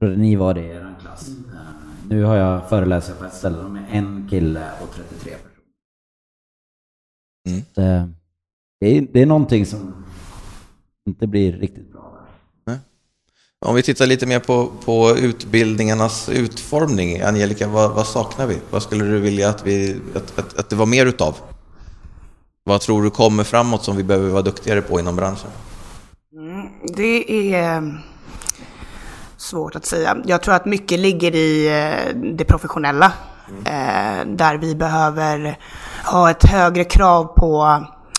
[0.00, 1.28] Att ni var det i er klass.
[1.28, 1.34] Eh,
[2.08, 5.40] Nu har jag föreläsare på ett ställe med en kille och 33 personer.
[7.48, 7.62] Mm.
[7.74, 8.06] Så, eh,
[8.80, 10.04] det, är, det är någonting som
[11.06, 12.00] inte blir riktigt bra.
[13.66, 17.20] Om vi tittar lite mer på, på utbildningarnas utformning.
[17.20, 18.58] Angelica, vad, vad saknar vi?
[18.70, 21.36] Vad skulle du vilja att, vi, att, att, att det var mer utav?
[22.64, 25.50] Vad tror du kommer framåt som vi behöver vara duktigare på inom branschen?
[26.32, 28.00] Mm, det är
[29.40, 30.16] svårt att säga.
[30.24, 33.12] Jag tror att mycket ligger i eh, det professionella.
[33.64, 35.58] Eh, där vi behöver
[36.04, 37.64] ha ett högre krav på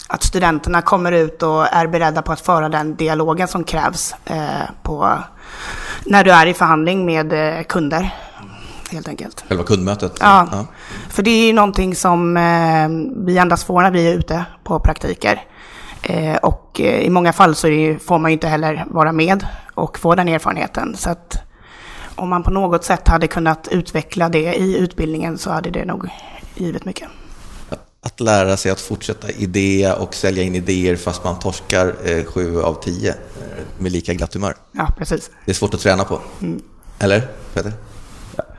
[0.08, 4.70] att studenterna kommer ut och är beredda på att föra den dialogen som krävs eh,
[4.84, 5.20] på,
[6.06, 7.34] när du är i förhandling med
[7.68, 8.16] kunder.
[8.92, 9.44] Helt enkelt.
[9.50, 10.18] Själva kundmötet?
[10.20, 10.66] Ja.
[11.10, 12.34] För det är ju någonting som
[13.26, 15.44] vi endast får när vi är ute på praktiker.
[16.04, 17.68] Eh, och eh, i många fall så
[18.02, 20.96] får man ju inte heller vara med och få den erfarenheten.
[20.98, 21.38] Så att
[22.16, 26.08] om man på något sätt hade kunnat utveckla det i utbildningen så hade det nog
[26.56, 27.08] givit mycket.
[28.04, 32.62] Att lära sig att fortsätta idéa och sälja in idéer fast man torskar eh, sju
[32.62, 34.56] av tio eh, med lika glatt humör.
[34.72, 35.30] Ja, precis.
[35.46, 36.20] Det är svårt att träna på.
[37.00, 37.74] Eller Peter?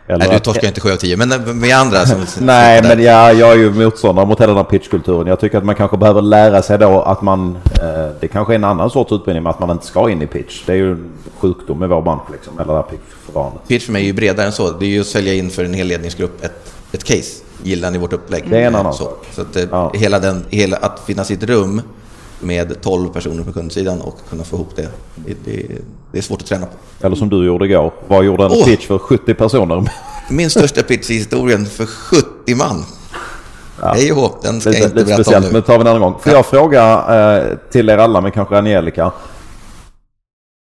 [0.06, 3.02] Eller Nej, du att- torskar inte 7 av 10, men vi andra som Nej, men
[3.02, 5.26] jag, jag är ju motståndare mot hela den här pitchkulturen.
[5.26, 7.56] Jag tycker att man kanske behöver lära sig då att man...
[7.82, 10.26] Eh, det kanske är en annan sorts utbildning, men att man inte ska in i
[10.26, 10.62] pitch.
[10.66, 13.68] Det är ju en sjukdom i vår bransch, liksom, eller det här pitchförfarandet.
[13.68, 14.70] Pitch för mig är ju bredare än så.
[14.70, 17.42] Det är ju att sälja in för en hel ledningsgrupp ett, ett case.
[17.62, 18.44] Gillar ni vårt upplägg?
[18.50, 19.04] Det är en annan så.
[19.04, 19.26] sak.
[19.32, 19.90] Så att Ja.
[19.94, 21.82] hela den, hela, att finnas i ett rum
[22.42, 25.66] med 12 personer på kundsidan och kunna få ihop det, det, det,
[26.12, 27.06] det är svårt att träna på.
[27.06, 27.92] Eller som du gjorde igår.
[28.08, 28.64] Vad gjorde en Åh!
[28.64, 29.90] pitch för 70 personer?
[30.30, 32.84] Min största pitch i historien för 70 man.
[33.82, 35.60] Hej och den ska jag lite inte lite berätta speciellt, om men nu.
[35.60, 36.14] det tar vi en annan gång.
[36.20, 39.12] Får jag fråga eh, till er alla, men kanske Angelica.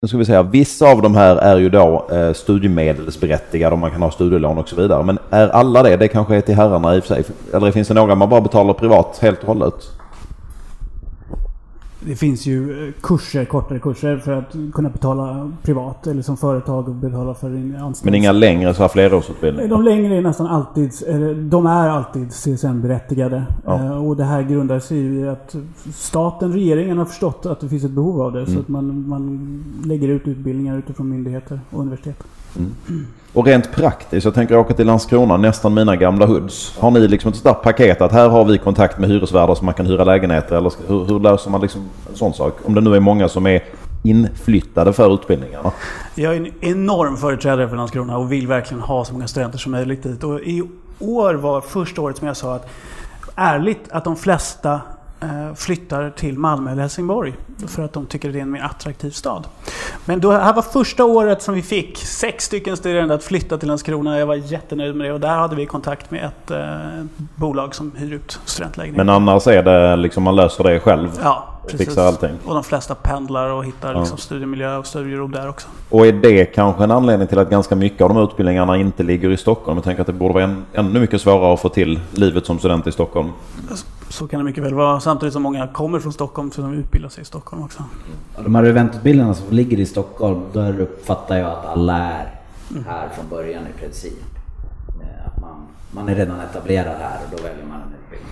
[0.01, 3.91] Nu ska vi säga, vissa av de här är ju då eh, studiemedelsberättigade och man
[3.91, 5.03] kan ha studielån och så vidare.
[5.03, 5.97] Men är alla det?
[5.97, 7.23] Det kanske är till herrarna i och för sig.
[7.53, 9.91] Eller finns det några man bara betalar privat helt och hållet?
[11.99, 16.89] Det finns ju eh, kurser, kortare kurser för att kunna betala privat eller som företag
[16.89, 18.11] och betala för din anställning.
[18.11, 19.69] Men inga längre så här flerårsutbildningar?
[19.69, 20.91] De längre är nästan alltid,
[21.49, 23.43] de är alltid CSN-berättigade.
[23.65, 23.83] Ja.
[23.85, 25.55] Eh, Och det här grundar sig i att
[25.93, 28.39] staten, regeringen har förstått att det finns ett behov av det.
[28.41, 28.53] Mm.
[28.53, 32.23] Så att man, man lägger ut utbildningar utifrån myndigheter och universitet.
[33.33, 36.77] Och rent praktiskt, jag tänker åka till Landskrona, nästan mina gamla hoods.
[36.79, 39.65] Har ni liksom ett sånt där paket att här har vi kontakt med hyresvärdar som
[39.65, 40.55] man kan hyra lägenheter?
[40.55, 42.57] Eller hur, hur löser man liksom en sån sak?
[42.63, 43.63] Om det nu är många som är
[44.03, 45.71] inflyttade för utbildningarna.
[46.15, 49.71] Jag är en enorm företrädare för Landskrona och vill verkligen ha så många studenter som
[49.71, 50.23] möjligt dit.
[50.23, 50.63] Och i
[50.99, 52.69] år var första året som jag sa att
[53.35, 54.81] ärligt att de flesta
[55.55, 57.33] flyttar till Malmö eller Helsingborg.
[57.67, 59.47] För att de tycker det är en mer attraktiv stad.
[60.05, 63.67] Men då, här var första året som vi fick sex stycken studerande att flytta till
[63.67, 64.19] Landskrona.
[64.19, 67.91] Jag var jättenöjd med det och där hade vi kontakt med ett eh, bolag som
[67.95, 69.05] hyr ut studentlägenheter.
[69.05, 71.09] Men annars är det liksom man löser det själv.
[71.23, 71.87] Ja, och precis.
[71.87, 72.31] fixar allting.
[72.45, 73.99] Och de flesta pendlar och hittar Ja.
[73.99, 75.67] liksom studiemiljö och studiero där också.
[75.89, 79.29] Och är det kanske en anledning till att ganska mycket av de utbildningarna inte ligger
[79.31, 79.77] i Stockholm?
[79.77, 82.59] Jag tänker att det borde vara en, ännu mycket svårare att få till livet som
[82.59, 83.29] student i Stockholm.
[84.09, 84.99] Så kan det mycket väl vara.
[84.99, 87.83] Samtidigt som många kommer från Stockholm så de utbildar sig i Stockholm också.
[88.43, 92.33] De här eventutbildningarna som ligger i Stockholm, där uppfattar jag att alla är
[92.87, 94.13] här från början i princip.
[95.01, 98.31] Eh, Att man, man är redan etablerad här och då väljer man en utbildning.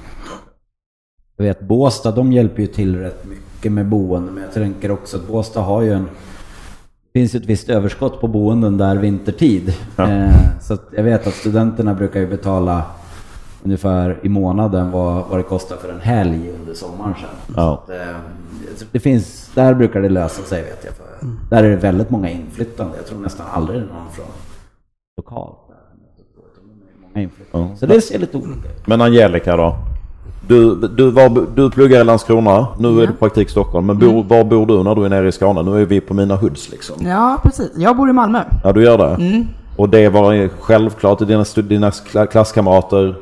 [1.37, 5.17] Jag vet Båstad, de hjälper ju till rätt mycket med boende, men jag tänker också
[5.17, 6.03] att Båstad har ju en...
[7.13, 9.73] Det finns ju ett visst överskott på boenden där vintertid.
[9.95, 10.09] Ja.
[10.11, 12.83] Eh, Så att jag vet att studenterna brukar ju betala
[13.65, 17.55] ungefär i månaden vad, vad det kostar för en helg under sommaren sen.
[17.55, 17.73] Ja.
[17.83, 18.17] Att, eh,
[18.91, 20.93] det finns, där brukar det lösa sig vet jag.
[20.93, 21.05] För
[21.49, 22.97] Där är det väldigt många inflyttande.
[22.97, 24.25] Jag tror nästan aldrig det är någon från
[25.17, 25.55] lokalt.
[27.51, 27.67] Ja.
[27.75, 28.87] Så det ser lite olika ut.
[28.87, 29.75] Men Angelica då?
[30.47, 33.85] Du, du, var, du pluggar i Landskrona, nu är du praktik i Stockholm.
[33.85, 35.63] Men bor, var bor du när du är nere i Skåne?
[35.63, 36.95] Nu är vi på mina hoods liksom.
[37.07, 37.71] Ja, precis.
[37.75, 38.41] Jag bor i Malmö.
[38.63, 39.45] Ja, du gör det?
[39.75, 43.15] Och det var självklart dina, stud- dina kla- klasskamrater?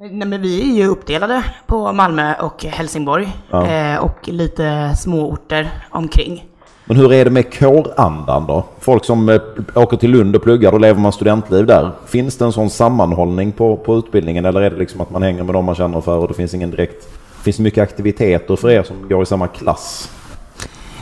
[0.00, 3.28] Nej, men vi är ju uppdelade på Malmö och Helsingborg.
[3.50, 3.66] Ja.
[3.66, 6.44] Eh, och lite små orter omkring.
[6.84, 8.64] Men hur är det med kårandan då?
[8.80, 9.40] Folk som eh,
[9.74, 11.90] åker till Lund och pluggar, då lever man studentliv där.
[12.06, 15.42] Finns det en sån sammanhållning på, på utbildningen eller är det liksom att man hänger
[15.42, 17.08] med dem man känner för och det finns ingen direkt...
[17.42, 20.10] Finns det mycket aktiviteter för er som går i samma klass?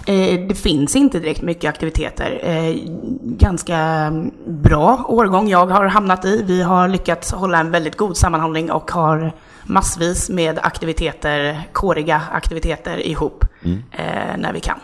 [0.09, 2.41] Eh, det finns inte direkt mycket aktiviteter.
[2.43, 2.77] Eh,
[3.23, 6.43] ganska mm, bra årgång jag har hamnat i.
[6.47, 9.33] Vi har lyckats hålla en väldigt god sammanhållning och har
[9.65, 14.79] massvis med aktiviteter, kåriga aktiviteter ihop eh, när vi kan.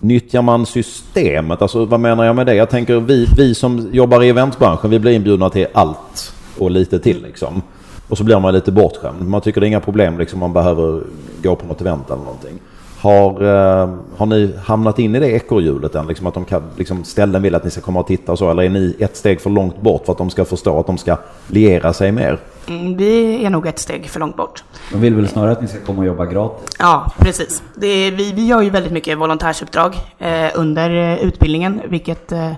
[0.00, 1.62] Nyttjar man systemet?
[1.62, 2.54] Alltså vad menar jag med det?
[2.54, 6.98] Jag tänker vi, vi som jobbar i eventbranschen, vi blir inbjudna till allt och lite
[6.98, 7.62] till liksom.
[8.08, 9.28] Och så blir man lite bortskämd.
[9.28, 11.02] Man tycker det är inga problem liksom man behöver
[11.42, 12.58] gå på något event eller någonting.
[13.02, 16.06] Har, eh, har ni hamnat in i det ekorrhjulet än?
[16.06, 18.50] Liksom att de kan, liksom ställen vill att ni ska komma och titta och så?
[18.50, 20.98] Eller är ni ett steg för långt bort för att de ska förstå att de
[20.98, 22.38] ska liera sig mer?
[22.68, 24.64] Mm, vi är nog ett steg för långt bort.
[24.92, 26.76] De vill väl snarare att ni ska komma och jobba gratis.
[26.78, 27.62] Ja, precis.
[27.74, 32.52] Det är, vi, vi gör ju väldigt mycket volontärsuppdrag eh, under eh, utbildningen, vilket eh,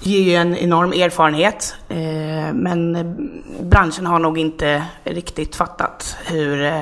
[0.00, 1.74] ger ju en enorm erfarenhet.
[1.88, 1.96] Eh,
[2.52, 3.06] men eh,
[3.62, 6.80] branschen har nog inte riktigt fattat hur eh,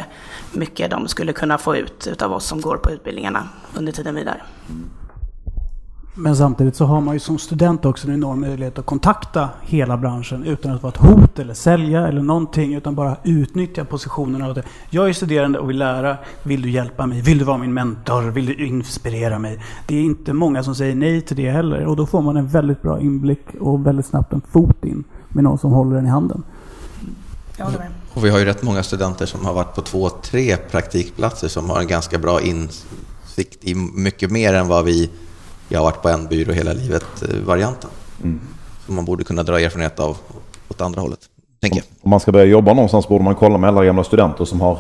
[0.53, 4.21] mycket de skulle kunna få ut utav oss som går på utbildningarna under tiden vi
[4.21, 4.43] är där.
[6.21, 9.97] Men samtidigt så har man ju som student också en enorm möjlighet att kontakta hela
[9.97, 13.87] branschen utan att vara ett hot eller sälja eller någonting utan bara utnyttja
[14.55, 14.63] det.
[14.91, 16.17] Jag är studerande och vill lära.
[16.43, 17.21] Vill du hjälpa mig?
[17.21, 18.23] Vill du vara min mentor?
[18.23, 19.61] Vill du inspirera mig?
[19.87, 22.47] Det är inte många som säger nej till det heller och då får man en
[22.47, 26.09] väldigt bra inblick och väldigt snabbt en fot in med någon som håller en i
[26.09, 26.43] handen.
[27.57, 27.89] Jag håller med.
[28.19, 31.71] Och vi har ju rätt många studenter som har varit på två, tre praktikplatser som
[31.71, 35.11] har en ganska bra insikt i mycket mer än vad vi,
[35.69, 37.91] jag har varit på en byrå hela livet-varianten.
[38.87, 40.17] som man borde kunna dra erfarenhet av
[40.69, 41.19] åt andra hållet,
[41.61, 41.85] tänker jag.
[42.03, 44.79] Om man ska börja jobba någonstans borde man kolla med alla gamla studenter som har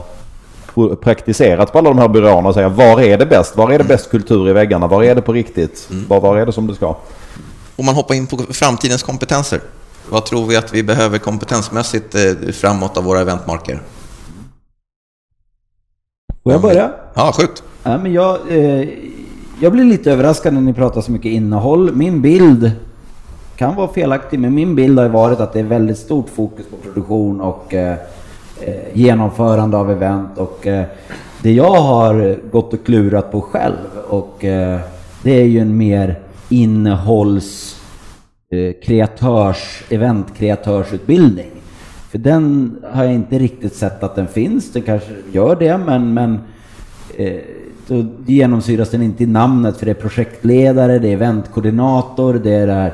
[0.97, 3.57] praktiserat på alla de här byråerna och säga var är det bäst?
[3.57, 4.87] Var är det bäst kultur i väggarna?
[4.87, 5.89] Var är det på riktigt?
[6.09, 6.97] Var, var är det som det ska?
[7.77, 9.61] Om man hoppar in på framtidens kompetenser,
[10.11, 13.83] vad tror vi att vi behöver kompetensmässigt eh, framåt av våra eventmarker?
[16.43, 16.91] Får jag börja?
[17.15, 17.63] Ja, sjukt.
[17.83, 18.89] Ja, men jag, eh,
[19.61, 21.95] jag blir lite överraskad när ni pratar så mycket innehåll.
[21.95, 22.73] Min bild
[23.57, 26.77] kan vara felaktig, men min bild har varit att det är väldigt stort fokus på
[26.77, 27.97] produktion och eh,
[28.61, 30.39] eh, genomförande av event.
[30.39, 30.85] Och eh,
[31.43, 33.77] det jag har gått och klurat på själv
[34.09, 34.81] och eh,
[35.23, 36.19] det är ju en mer
[36.49, 37.78] innehålls eh,
[38.51, 41.51] Eh, kreatörs, eventkreatörsutbildning.
[42.11, 44.73] För den har jag inte riktigt sett att den finns.
[44.73, 46.39] Den kanske gör det, men, men
[47.17, 47.41] eh,
[47.87, 52.67] då genomsyras den inte i namnet för det är projektledare, det är eventkoordinator, det är
[52.67, 52.93] där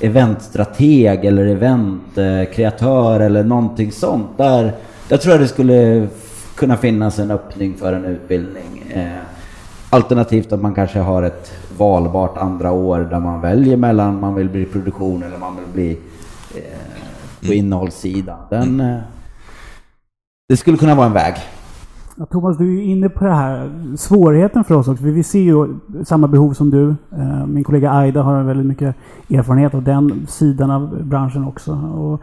[0.00, 4.28] eventstrateg eller eventkreatör eh, eller någonting sånt.
[4.36, 4.72] Där,
[5.08, 6.08] där tror jag det skulle
[6.54, 8.84] kunna finnas en öppning för en utbildning.
[8.94, 9.22] Eh,
[9.90, 14.48] alternativt att man kanske har ett valbart andra år där man väljer mellan man vill
[14.48, 15.98] bli produktion eller man vill bli
[16.54, 18.38] eh, på innehållssidan.
[18.50, 18.98] Den, eh,
[20.48, 21.34] det skulle kunna vara en väg.
[22.20, 25.04] Ja, Thomas, du är inne på det här svårigheten för oss också.
[25.04, 25.68] Vi ser ju
[26.04, 26.94] samma behov som du.
[27.18, 28.96] Eh, min kollega Aida har väldigt mycket
[29.30, 31.72] erfarenhet av den sidan av branschen också.
[31.72, 32.20] Och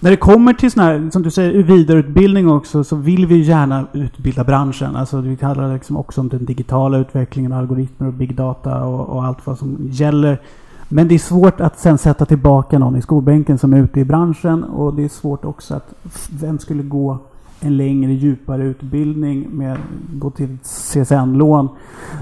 [0.00, 3.86] när det kommer till sån här, som du säger, vidareutbildning också, så vill vi gärna
[3.92, 4.96] utbilda branschen.
[4.96, 9.24] Alltså vi talar liksom också om den digitala utvecklingen, algoritmer och big data och, och
[9.24, 10.40] allt vad som gäller.
[10.88, 14.04] Men det är svårt att sen sätta tillbaka någon i skolbänken som är ute i
[14.04, 15.94] branschen och det är svårt också att
[16.30, 17.18] vem skulle gå
[17.60, 19.76] en längre djupare utbildning med
[20.12, 21.68] gå till CSN-lån.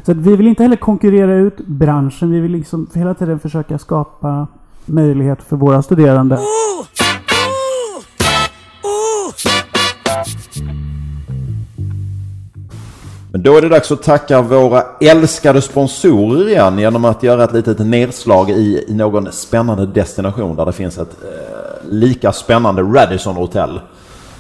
[0.07, 2.31] Så att vi vill inte heller konkurrera ut branschen.
[2.31, 4.47] Vi vill liksom hela tiden försöka skapa
[4.87, 6.39] möjlighet för våra studerande.
[13.35, 17.53] Men då är det dags att tacka våra älskade sponsorer igen genom att göra ett
[17.53, 23.37] litet nedslag i, i någon spännande destination där det finns ett eh, lika spännande Radisson
[23.37, 23.81] Hotel.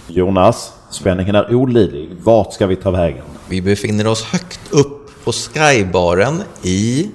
[0.07, 2.11] Jonas, spänningen är olidlig.
[2.22, 3.24] Vart ska vi ta vägen?
[3.48, 7.09] Vi befinner oss högt upp på Skybaren i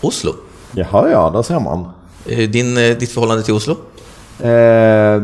[0.00, 0.34] Oslo.
[0.72, 1.88] Jaha, ja, där ser man.
[2.26, 3.76] Eh, Din, eh, ditt förhållande till Oslo?
[4.40, 5.20] Eh,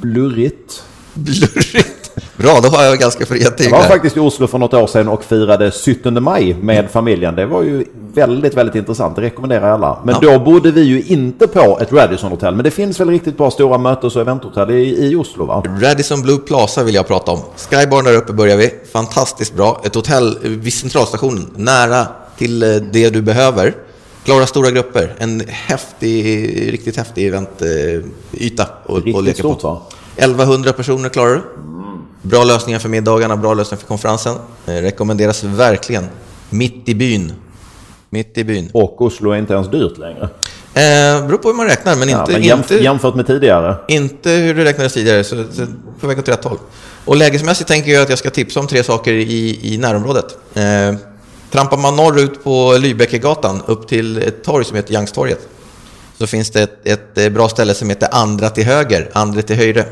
[0.00, 0.84] blurrigt.
[1.14, 1.97] Blurrigt.
[2.38, 5.08] Bra, då har jag ganska fria Jag var faktiskt i Oslo för något år sedan
[5.08, 7.34] och firade 17 maj med familjen.
[7.34, 9.16] Det var ju väldigt, väldigt intressant.
[9.16, 9.98] Det rekommenderar jag alla.
[10.04, 10.32] Men Ja.
[10.32, 12.54] då bodde vi ju inte på ett Radisson hotell.
[12.54, 15.62] Men det finns väl riktigt bra stora mötes och eventhotell i, i Oslo va?
[15.80, 17.38] Radisson Blue Plaza vill jag prata om.
[17.70, 18.70] Skybar där uppe börjar vi.
[18.92, 19.80] Fantastiskt bra.
[19.84, 22.06] Ett hotell vid centralstationen, nära
[22.38, 23.74] till eh, det du behöver.
[24.24, 25.14] Klarar stora grupper.
[25.18, 26.24] En häftig,
[26.72, 29.68] riktigt häftig eventyta att att leka stort på.
[29.68, 29.80] va?
[30.16, 31.42] 1100 personer klarar du.
[32.28, 34.36] Bra lösningar för middagarna, bra lösningar för konferensen.
[34.66, 36.04] Eh, rekommenderas verkligen.
[36.50, 37.32] Mitt i byn.
[38.10, 38.70] Mitt i byn.
[38.74, 40.22] Och Oslo är inte ens dyrt längre.
[40.74, 43.76] Eh, beror på hur man räknar, men Ja, inte, men jämf- inte, jämfört med tidigare.
[43.88, 45.66] inte hur det räknades tidigare, så, så
[46.00, 46.58] på väg åt rätt håll.
[47.04, 50.38] Och lägesmässigt tänker jag att jag ska tipsa om tre saker i, i närområdet.
[50.54, 50.94] Eh,
[51.50, 55.48] trampar man norrut på Lübeckegatan upp till ett torg som heter Youngstorget
[56.18, 59.56] så finns det ett, ett eh, bra ställe som heter Andra till höger, Andra till
[59.56, 59.84] höjre.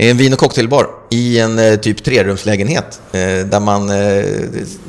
[0.00, 4.24] Är en vin och cocktailbar i en eh, typ trerumslägenhet eh, där man eh,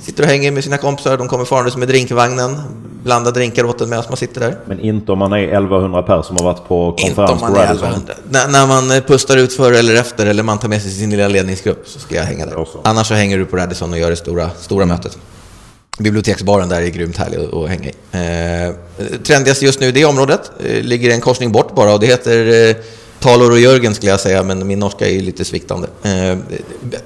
[0.02, 1.18] sitter och hänger med sina kompisar.
[1.18, 2.58] De kommer farandes med drinkvagnen,
[3.04, 4.58] blandar drinkar åt en medan man sitter där.
[4.66, 7.46] Men inte om man är 1100 personer som har varit på Inte konferens om på
[7.54, 7.88] man är Radisson.
[7.88, 8.14] 1100.
[8.30, 11.10] När, när man eh, pustar ut före eller efter eller man tar med sig sin
[11.10, 12.66] lilla ledningsgrupp så ska jag hänga där.
[12.84, 15.18] Annars så hänger du på Radisson och gör det stora, stora mötet.
[16.00, 17.94] Biblioteksbaren där är grymt härlig att- att hänga i.
[18.12, 18.74] Eh,
[19.24, 22.70] trendigast just nu i det området eh, ligger en korsning bort bara och det heter
[22.70, 22.76] eh,
[23.22, 25.88] Talor och Jörgen skulle jag säga, men min norska är ju lite sviktande.
[26.04, 26.38] Eh,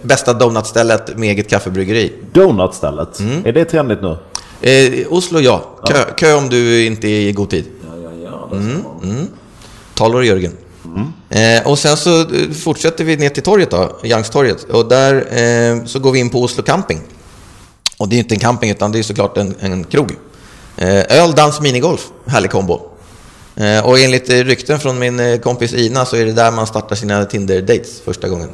[0.01, 2.13] bästa donutstället med eget kaffebryggeri.
[2.34, 3.45] Donutstället, Mm.
[3.45, 4.17] är det trendigt nu?
[4.62, 7.65] Eh, Oslo ja, kö, kö om du inte är i god tid.
[8.51, 9.28] Mm, mm.
[9.93, 10.51] Talor och Jörgen.
[11.30, 14.63] Eh, och sen så eh, fortsätter vi ner till torget då, Youngstorget.
[14.63, 17.01] Och där eh, så går vi in på Oslo camping.
[17.97, 20.12] Och det är inte en camping utan det är såklart en, en krog.
[20.78, 20.88] Eh,
[21.23, 22.08] öl, dans, minigolf.
[22.25, 22.82] Härlig kombo.
[23.56, 26.68] Eh, och enligt eh, rykten från min eh, kompis Ina så är det där man
[26.68, 28.50] startar sina Tinder-dates första gången.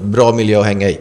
[0.00, 0.98] Bra miljö att hänga i.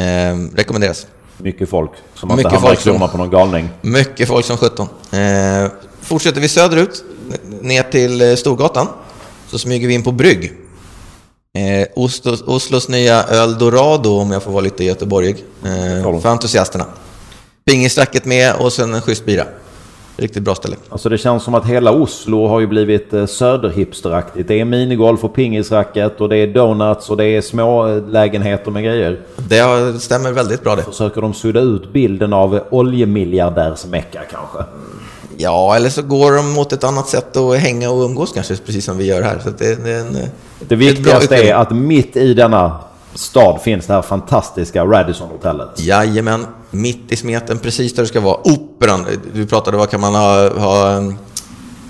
[0.00, 1.06] Eh, rekommenderas.
[1.38, 3.68] Mycket folk som inte Mycket hamnar i folk som- klorna på någon galning.
[3.80, 4.88] Mycket folk som 17.
[5.12, 7.04] Eh, fortsätter vi söderut,
[7.60, 8.86] ner till Storgatan,
[9.50, 10.52] så smyger vi in på Brygg.
[11.58, 16.86] Eh, Oslos, Oslos nya öl Dorado, om jag får vara lite göteborgig, eh, för entusiasterna.
[17.64, 19.44] Pingisracket med och sen en schysst bira.
[20.22, 20.76] Riktigt bra ställe.
[20.88, 24.48] Alltså det känns som att hela Oslo har ju blivit eh, söderhipsteraktigt.
[24.48, 28.70] Det är minigolf och pingisracket och det är donuts och det är små eh, lägenheter
[28.70, 29.20] med grejer.
[29.36, 30.82] Det stämmer väldigt bra det.
[30.82, 34.58] Försöker de sudda ut bilden av oljemiljardärsmecka kanske?
[35.36, 38.84] Ja, eller så går de mot ett annat sätt att hänga och umgås kanske, precis
[38.84, 39.38] som vi gör här.
[39.38, 42.78] Så det, det är en, Det ett bra viktigaste är att mitt i denna
[43.14, 45.68] stad finns det här fantastiska Radisson-hotellet.
[45.76, 48.36] Jajamän, mitt i smeten, precis där det ska vara.
[48.44, 50.96] Operan, du pratade vad kan man ha, ha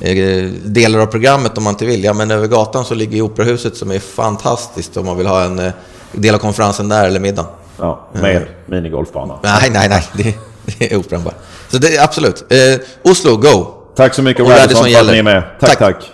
[0.01, 2.05] eh, delar av programmet om man inte vill.
[2.05, 5.43] Ja, men över gatan så ligger ju Operahuset som är fantastiskt om man vill ha
[5.45, 5.73] en eh,
[6.13, 7.51] del av konferensen där eller middagen.
[7.79, 9.39] Ja, med minigolfbana.
[9.43, 10.35] Nej, nej, nej, det,
[10.79, 11.35] det är Operan bara.
[11.69, 12.45] Så det är absolut.
[12.53, 13.67] Eh, Oslo, go!
[13.97, 15.43] Tack så mycket Radisson för att ni är med.
[15.61, 15.79] Tack, Tack.
[15.79, 16.13] tack.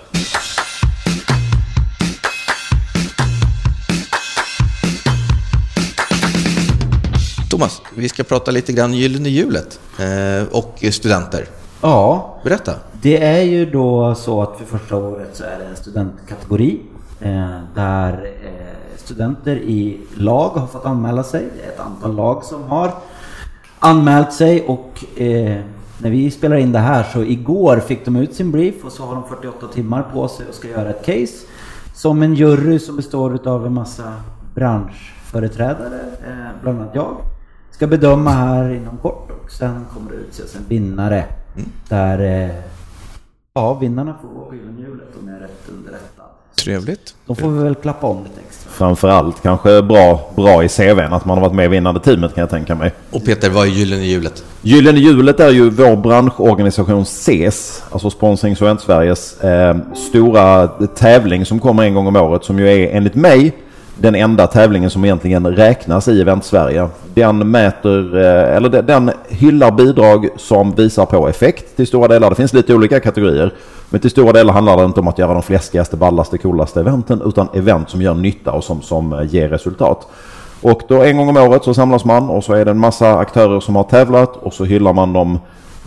[7.58, 11.46] Thomas, vi ska prata lite grann Gyllene hjulet eh, och studenter.
[11.82, 12.72] Ja, Berätta.
[13.02, 16.80] Det är ju då så att för första året så är det en studentkategori
[17.20, 21.46] eh, där eh, studenter i lag har fått anmäla sig.
[21.56, 22.94] Det är ett antal lag som har
[23.78, 25.04] anmält sig och
[25.98, 29.02] när vi spelar in det här så igår fick de ut sin brief och så
[29.02, 31.46] har de 48 timmar på sig och ska göra ett case
[31.94, 34.14] som en jury som består av en massa
[34.54, 36.00] branschföreträdare,
[36.62, 37.16] bland annat jag,
[37.78, 41.24] ska bedöma här inom kort och sen kommer det utses en vinnare
[41.88, 42.50] där eh,
[43.54, 46.24] ja, vinnarna får gå på hjulet om jag är rätt underrättad.
[46.64, 47.14] Trevligt.
[47.26, 48.70] Då får vi väl klappa om lite extra.
[48.70, 52.40] Framförallt kanske bra, bra i CVn att man har varit med i vinnande teamet kan
[52.40, 52.92] jag tänka mig.
[53.10, 54.44] Och Peter, vad är Gyllene hjulet?
[54.62, 59.76] Gyllene hjulet är ju vår branschorganisation CES, alltså Sponsring Student Sveriges eh,
[60.10, 63.56] stora tävling som kommer en gång om året som ju är enligt mig
[64.00, 66.88] den enda tävlingen som egentligen räknas i Event-Sverige.
[67.18, 72.30] Den mäter, eh, eller den- hyllar bidrag som visar på effekt till stora delar.
[72.30, 73.52] Det finns lite olika kategorier.
[73.90, 77.22] Men till stora delar handlar det inte om att göra de fläskigaste, ballaste, coolaste eventen
[77.24, 80.06] utan event som gör nytta och som, som eh, ger resultat.
[80.62, 83.18] Och då en gång om året så samlas man och så är det en massa
[83.18, 85.38] aktörer som har tävlat och så hyllar man dem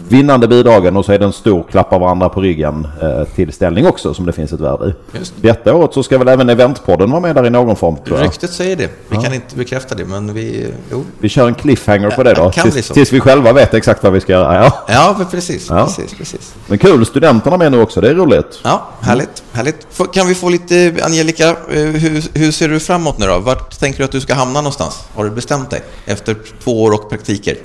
[0.07, 4.13] vinnande bidragen och så är det en stor klappa varandra på ryggen eh, tillställning också
[4.13, 5.17] som det finns ett värde i.
[5.17, 8.17] Just Detta året så ska väl även Eventpodden vara med där i någon form tror
[8.17, 8.25] jag.
[8.25, 8.89] Ryktet säger det.
[9.09, 10.73] Vi kan inte bekräfta det, men vi...
[10.91, 11.03] Jo.
[11.19, 12.51] Vi kör en cliffhanger på det då.
[12.55, 14.55] Ja, bli Tills, tills vi själva vet exakt vad vi ska göra.
[14.55, 14.73] Ja.
[14.87, 15.69] Ja, men precis.
[15.69, 15.85] Ja.
[15.85, 16.53] precis, precis.
[16.67, 18.01] Men kul, studenterna med nu också.
[18.01, 18.59] Det är roligt.
[18.63, 19.43] Ja, härligt.
[19.51, 19.87] härligt.
[19.91, 23.39] Får- Kan vi få lite, Angelica, eh, hur, hur ser du framåt nu då?
[23.39, 24.99] Vart tänker du att du ska hamna någonstans?
[25.15, 27.55] Har du bestämt dig efter två år och praktiker?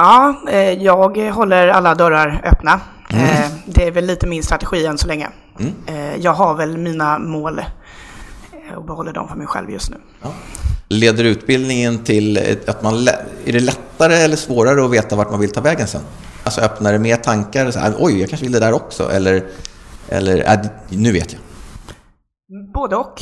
[0.00, 2.80] Ja, eh, jag håller alla dörrar öppna.
[3.10, 5.28] Eh, Det är väl lite min strategi än så länge.
[5.86, 7.60] Eh, Jag har väl mina mål
[8.76, 9.96] och behåller dem för mig själv just nu.
[10.22, 10.28] Ja.
[10.88, 12.94] Leder utbildningen till att man...
[13.44, 16.00] Är det lättare eller svårare att veta vart man vill ta vägen sen?
[16.44, 17.70] Alltså öppnar det mer tankar?
[17.70, 19.10] Så här, Oj, jag kanske vill det där också.
[19.12, 19.44] Eller,
[20.08, 21.40] eller äh, nu vet jag.
[22.74, 23.20] Både och.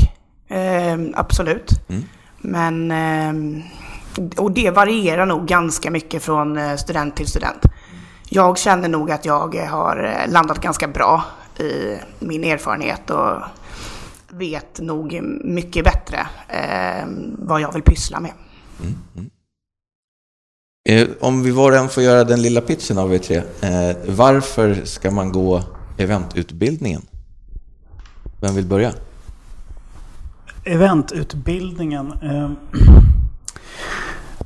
[0.57, 1.70] Eh, absolut.
[2.39, 2.91] Men...
[2.91, 3.64] Eh,
[4.37, 7.62] och det varierar nog ganska mycket från eh, student till student.
[8.29, 11.25] Jag känner nog att jag har eh, landat ganska bra
[11.59, 13.43] i min erfarenhet och
[14.31, 17.07] vet nog mycket bättre eh,
[17.39, 18.33] vad jag vill pyssla med.
[20.89, 23.37] Eh, Om vi var och en får göra den lilla pitchen av er tre.
[23.37, 25.62] Eh, varför ska man gå
[25.99, 27.03] eventutbildningen?
[28.41, 28.93] Vem vill börja?
[30.64, 32.12] Eventutbildningen.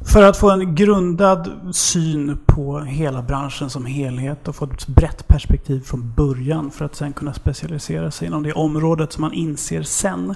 [0.05, 5.29] För att få en grundad syn på hela branschen som helhet och få ett brett
[5.29, 9.83] perspektiv från början för att sen kunna specialisera sig inom det området som man inser
[9.83, 10.35] sen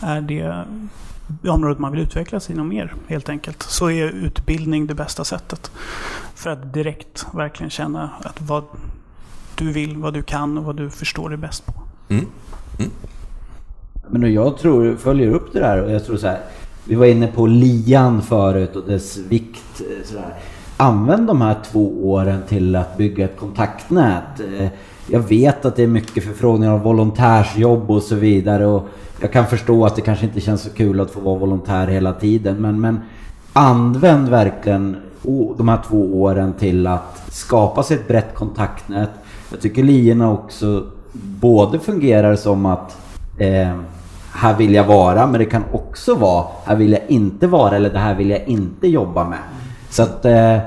[0.00, 0.64] är det
[1.50, 3.62] området man vill utveckla sig inom mer helt enkelt.
[3.62, 5.70] Så är utbildning det bästa sättet.
[6.34, 8.64] För att direkt verkligen känna att vad
[9.54, 11.72] du vill, vad du kan och vad du förstår dig bäst på.
[12.08, 12.26] Mm.
[14.10, 16.40] Men jag tror, följer upp det där och jag tror så här.
[16.88, 19.80] Vi var inne på lian förut och dess vikt.
[19.80, 20.34] Eh, sådär.
[20.76, 24.40] Använd de här två åren till att bygga ett kontaktnät.
[24.60, 24.68] Eh,
[25.10, 28.66] jag vet att det är mycket förfrågningar om volontärsjobb och så vidare.
[28.66, 28.88] Och
[29.20, 32.12] jag kan förstå att det kanske inte känns så kul att få vara volontär hela
[32.12, 32.56] tiden.
[32.56, 33.00] Men, men
[33.52, 34.96] använd verkligen
[35.56, 39.10] de här två åren till att skapa sig ett brett kontaktnät.
[39.50, 40.86] Jag tycker liorna också
[41.40, 42.96] både fungerar som att
[43.38, 43.76] eh,
[44.32, 47.90] här vill jag vara, men det kan också vara här vill jag inte vara eller
[47.90, 49.38] det här vill jag inte jobba med.
[49.90, 50.58] Så att eh,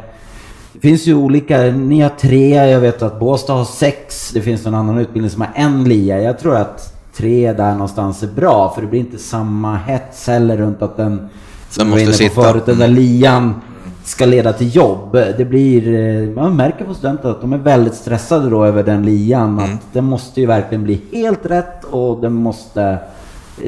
[0.73, 4.65] det finns ju olika, ni har tre, jag vet att Båstad har sex, det finns
[4.65, 6.21] en annan utbildning som har en lia.
[6.21, 10.57] Jag tror att tre där någonstans är bra för det blir inte samma hets heller
[10.57, 11.29] runt att den
[11.69, 12.41] som var måste inne på sitta.
[12.41, 13.61] förut, den där lian
[14.03, 15.11] ska leda till jobb.
[15.11, 19.03] Det blir, eh, man märker på studenter att de är väldigt stressade då över den
[19.03, 19.59] lian.
[19.59, 19.63] Mm.
[19.63, 22.97] Att det måste ju verkligen bli helt rätt och det måste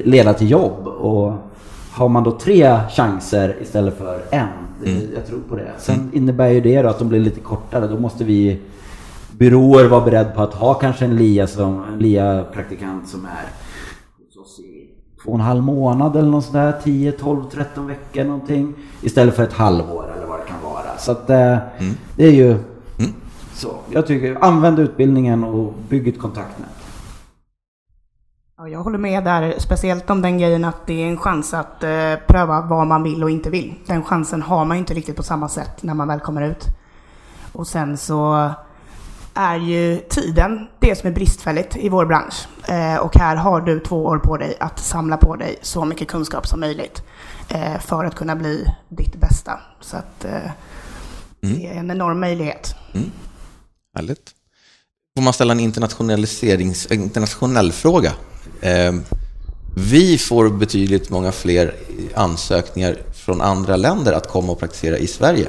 [0.03, 0.87] leda till jobb.
[0.87, 1.33] Och
[1.91, 4.47] har man då tre chanser istället för en,
[4.85, 5.01] Mm.
[5.15, 5.71] jag tror på det.
[5.77, 7.87] Sen innebär ju det då att de blir lite kortare.
[7.87, 8.59] Då måste vi
[9.31, 13.45] byråer vara beredda på att ha kanske en LIA, som, en LIA-praktikant som är
[14.25, 14.89] hos oss i
[15.23, 18.73] två och en halv månad eller något sådär, 10, 12, 13 veckor någonting.
[19.01, 20.97] Istället för ett halvår eller vad det kan vara.
[20.97, 21.57] Så att eh,
[22.15, 22.55] det är ju
[23.53, 23.69] så.
[23.89, 26.67] Jag tycker, använd utbildningen och bygg ett kontaktnät.
[28.63, 31.83] Ja, jag håller med där, speciellt om den grejen att det är en chans att
[31.83, 33.73] eh, pröva vad man vill och inte vill.
[33.85, 36.65] Den chansen har man ju inte riktigt på samma sätt när man väl kommer ut.
[37.51, 38.51] Och sen så
[39.33, 42.47] är ju tiden det som är bristfälligt i vår bransch.
[42.67, 46.07] Eh, och här har du två år på dig att samla på dig så mycket
[46.07, 47.03] kunskap som möjligt
[47.49, 49.59] eh, för att kunna bli ditt bästa.
[49.81, 50.51] Så att eh,
[51.39, 52.75] det är en enorm möjlighet.
[53.95, 54.31] Härligt.
[55.17, 58.13] Får man ställa en internationaliserings, en internationell fråga?
[58.63, 58.93] Eh,
[59.75, 61.73] vi får betydligt många fler
[62.15, 65.47] ansökningar från andra länder att komma och praktisera i Sverige.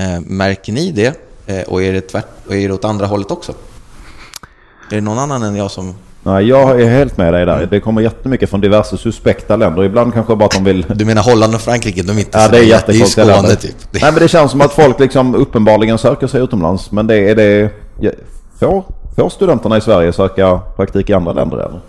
[0.00, 1.20] Eh, märker ni det?
[1.46, 3.52] Eh, och, är det tvärt, och är det åt andra hållet också?
[4.90, 5.94] Är det någon annan än jag som...
[6.22, 7.66] Nej, jag är helt med dig där.
[7.66, 9.84] Det kommer jättemycket från diverse suspekta länder.
[9.84, 10.86] Ibland kanske bara att de vill...
[10.94, 12.02] Du menar Holland och Frankrike?
[12.02, 13.56] De är inte Ja, det är jättekonstiga Skåne länder.
[13.56, 13.76] typ.
[13.90, 16.90] Det, Nej, men det känns som att folk liksom uppenbarligen söker sig utomlands.
[16.92, 17.70] Men det är det...
[18.60, 18.84] ja,
[19.16, 21.80] Får, studenterna i Sverige söka praktik i andra länder eller?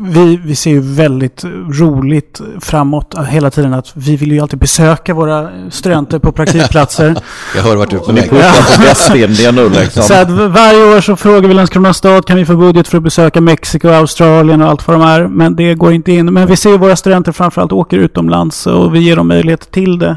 [0.00, 5.14] Vi, vi ser ju väldigt roligt framåt hela tiden att vi vill ju alltid besöka
[5.14, 7.16] våra studenter på praktikplatser.
[7.56, 8.30] jag hör vart du är på väg.
[9.80, 10.02] liksom.
[10.02, 13.04] Så att varje år så frågar vi Landskrona stad kan vi få budget för att
[13.04, 15.28] besöka Mexiko, Australien och allt vad de är.
[15.28, 16.34] Men det går inte in.
[16.34, 20.16] Men vi ser våra studenter framförallt åker utomlands och vi ger dem möjlighet till det.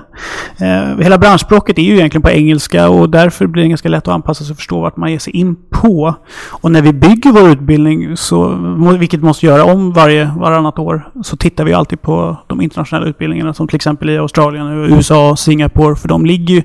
[0.58, 4.14] Eh, hela branschspråket är ju egentligen på engelska och därför blir det ganska lätt att
[4.14, 6.16] anpassa sig och förstå vart man ger sig in på.
[6.48, 8.48] Och när vi bygger vår utbildning, så,
[9.00, 13.08] vilket vi måste göra om varje, varannat år, så tittar vi alltid på de internationella
[13.08, 16.64] utbildningarna som till exempel i Australien, USA, Singapore, för de ligger ju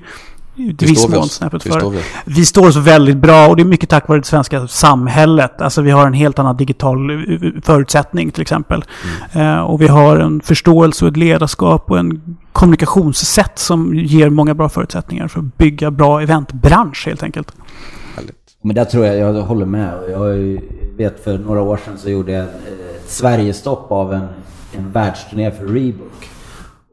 [0.59, 1.81] i Hur viss står vi mån snäppet före.
[1.81, 2.03] står vi?
[2.25, 5.61] Vi står oss väldigt bra och det är mycket tack vare det svenska samhället.
[5.61, 7.17] Alltså vi har en helt annan digital eh,
[7.63, 8.85] förutsättning till exempel.
[9.33, 14.55] Eh, och vi har en förståelse och ett ledarskap och en kommunikationssätt som ger många
[14.55, 17.53] bra förutsättningar för att bygga bra eventbransch helt enkelt.
[18.69, 19.95] Men där tror jag, jag håller med.
[20.11, 20.61] Jag
[20.97, 24.27] vet för några år sedan så gjorde jag eh, ett Sverigestopp av en,
[24.77, 26.31] en världsturné för Reebok.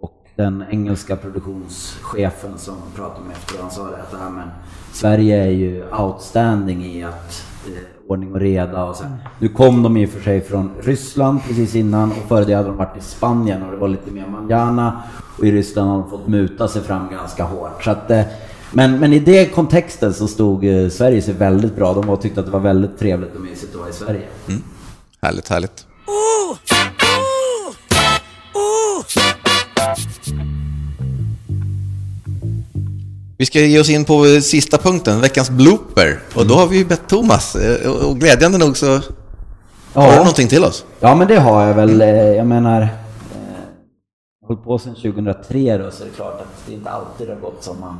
[0.01, 4.49] Och den engelska produktionschefen som pratade med efter han sa det att men
[4.91, 9.03] Sverige är ju outstanding i att eh, ordning och reda och så.
[9.39, 12.67] Nu kom de i och för sig från Ryssland precis innan och före det hade
[12.67, 15.03] de varit i Spanien och det var lite mer manjana.
[15.37, 17.83] Och i Ryssland har de fått muta sig fram ganska hårt.
[17.83, 18.21] Så att, eh,
[18.75, 21.93] men, men i det kontexten så stod eh, Sverige sig väldigt bra.
[21.93, 24.21] De var, tyckte att det var väldigt trevligt och mysigt att vara i Sverige.
[25.21, 25.85] Härligt, härligt.
[33.37, 36.19] Vi ska ge oss in på sista punkten, veckans blooper.
[36.35, 37.55] Och då har vi ju bett Thomas.
[37.55, 38.99] eh, Och glädjande nog så
[39.93, 40.85] har du någonting till oss.
[40.99, 42.01] Ja, men det har jag väl.
[42.01, 42.87] Eh, Jag menar, eh,
[44.41, 47.29] jag har hållit på sedan 2003 då, så är det klart att det inte alltid
[47.29, 47.97] har gått som man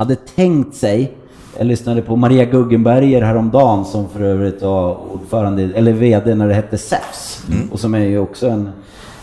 [0.00, 1.12] hade tänkt sig.
[1.58, 6.54] Jag lyssnade på Maria Guggenberger häromdagen som för övrigt var ordförande, eller VD när det
[6.54, 7.42] hette SEFS.
[7.72, 8.70] Och som är ju också en,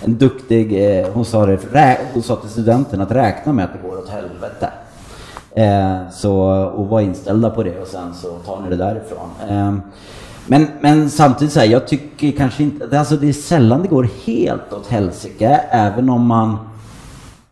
[0.03, 3.71] en duktig, eh, hon sa det, rä- hon sa till studenterna att räkna med att
[3.73, 4.69] det går åt helvete.
[5.55, 6.33] Eh, så,
[6.75, 9.29] och var inställda på det och sen så tar ni det därifrån.
[9.49, 9.73] Eh,
[10.47, 14.07] men, men samtidigt så här, jag tycker kanske inte, alltså det är sällan det går
[14.25, 16.57] helt åt helsike, även om man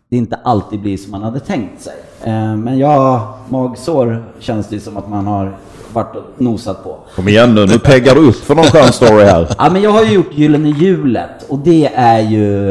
[0.08, 1.94] det inte alltid blir som man hade tänkt sig.
[2.24, 5.56] Eh, men ja, magsår känns det som att man har
[5.92, 6.98] varit och nosat på.
[7.14, 9.48] Kom igen nu, nu peggar du upp för någon skön story här.
[9.58, 12.66] Ja, men jag har ju gjort Gyllene Hjulet och det är ju,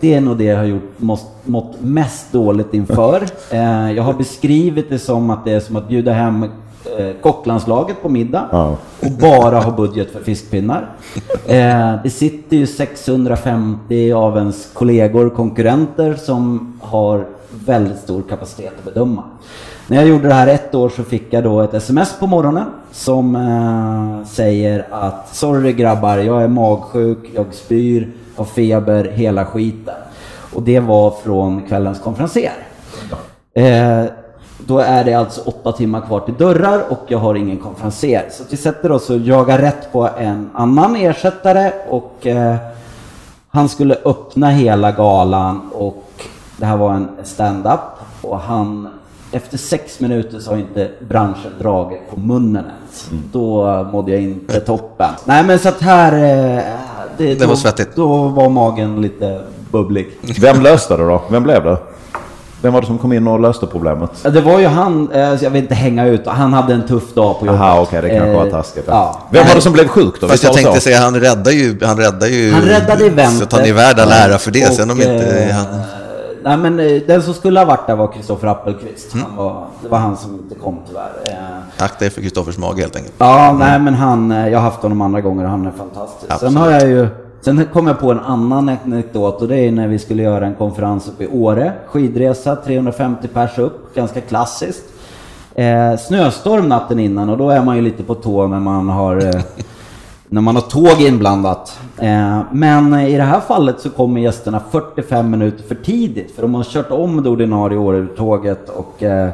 [0.00, 3.22] det är nog det jag har gjort mått, mått mest dåligt inför.
[3.50, 6.46] Eh, jag har beskrivit det som att det är som att bjuda hem
[6.98, 8.76] eh, kocklandslaget på middag Ja.
[9.00, 10.90] och bara ha budget för fiskpinnar.
[11.46, 17.26] Eh, det sitter ju 650 av ens kollegor, konkurrenter som har
[17.66, 19.22] väldigt stor kapacitet att bedöma.
[19.88, 22.64] När jag gjorde det här ett år så fick jag då ett sms på morgonen
[22.92, 29.94] som eh, säger att sorry grabbar, jag är magsjuk, jag spyr, har feber, hela skiten.
[30.54, 32.50] Och det var från kvällens konferenser.
[33.54, 34.04] Eh,
[34.58, 38.26] då är det alltså åtta timmar kvar till dörrar och jag har ingen konferenser.
[38.30, 42.56] Så vi sätter oss och jagar rätt på en annan ersättare och eh,
[43.48, 46.04] han skulle öppna hela galan och
[46.56, 47.80] det här var en stand-up.
[48.22, 48.88] Och han,
[49.32, 53.10] efter sex minuter så har inte branschen dragit på munnen ens.
[53.32, 55.10] Då mådde jag inte toppen.
[55.24, 56.12] Nej men så att här...
[56.12, 56.62] eh,
[57.18, 57.96] Det, Det var då, svettigt.
[57.96, 59.40] Då var magen lite
[59.70, 60.08] bubblig.
[60.40, 61.22] Vem löste det då?
[61.30, 61.78] Vem blev det?
[62.66, 64.10] Vem var det som kom in och löste problemet?
[64.22, 67.40] Det var ju han, eh, jag vill inte hänga ut, han hade en tuff dag
[67.40, 67.60] på jobbet.
[67.60, 68.84] Aha, okej, det kanske var Eh, taskigt.
[68.88, 69.20] Ja.
[69.30, 70.28] Vem var det som blev sjuk då?
[70.28, 72.52] Fast jag tänkte säga, han räddar ju, han räddar ju...
[72.52, 73.38] Han räddade eventet.
[73.38, 74.74] Så att han är värd all ära för det.
[74.74, 75.66] Sen om Och, inte eh, han...
[76.42, 79.14] Nej men den som skulle ha varit där var Kristoffer Appelqvist.
[79.14, 79.26] Mm.
[79.26, 81.10] Han var, det var han som inte kom tyvärr.
[81.78, 83.14] Akta er för Kristoffers mage helt enkelt.
[83.18, 86.32] Ja, nej men han, jag har haft honom andra gånger och han är fantastisk.
[86.32, 86.52] Absolut.
[86.52, 87.08] Sen har jag ju,
[87.46, 90.54] sen kom jag på en annan anekdot och det är när vi skulle göra en
[90.54, 91.72] konferens uppe i Åre.
[91.86, 94.84] Skidresa, 350 pers upp, ganska klassiskt.
[95.54, 99.16] Eh, snöstorm natten innan och då är man ju lite på tå när man har
[99.16, 99.42] eh,
[100.28, 101.80] när man har tåg inblandat.
[101.98, 106.54] Eh, men i det här fallet så kommer gästerna 45 minuter för tidigt för de
[106.54, 109.30] har kört om det ordinarie Åre-tåget och eh,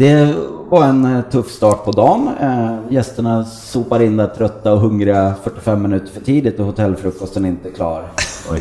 [0.00, 0.34] det
[0.68, 2.28] var en eh, tuff start på dagen.
[2.40, 7.48] Eh, gästerna sopar in där trötta och hungriga 45 minuter för tidigt och hotellfrukosten är
[7.48, 8.04] inte klar.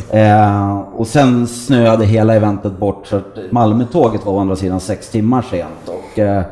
[0.10, 5.10] Eh, och sen snöade hela eventet bort så att Malmötåget var å andra sidan sex
[5.10, 5.90] timmar sent.
[5.90, 6.44] Och, eh,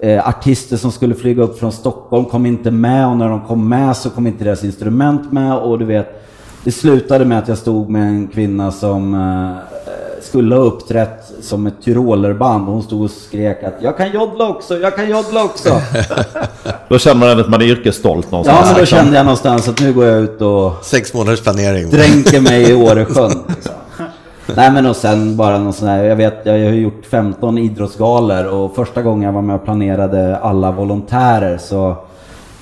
[0.00, 3.68] eh, artister som skulle flyga upp från Stockholm kom inte med och när de kom
[3.68, 6.28] med så kom inte deras instrument med och du vet
[6.64, 9.81] det slutade med att jag stod med en kvinna som eh,
[10.24, 14.48] skulle ha uppträtt som ett tyrolerband och hon stod och skrek att jag kan joddla
[14.48, 15.68] också, jag kan joddla också.
[16.88, 18.58] Då känner man att man är yrkesstolt någonstans.
[18.62, 21.90] ja men då kände jag någonstans att nu går jag ut och Sex månaders planering.
[21.90, 23.32] dränker mig i Åresjön.
[23.48, 23.72] Liksom.
[24.56, 28.46] Nej men och sen bara någon sån här, jag vet jag har gjort 15 idrottsgalor
[28.46, 31.96] och första gången jag var med och planerade alla volontärer så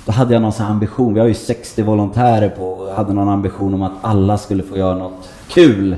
[0.06, 3.28] då hade jag någon sån här ambition, vi har ju 60 volontärer på hade någon
[3.28, 5.96] ambition om att alla skulle få göra något kul.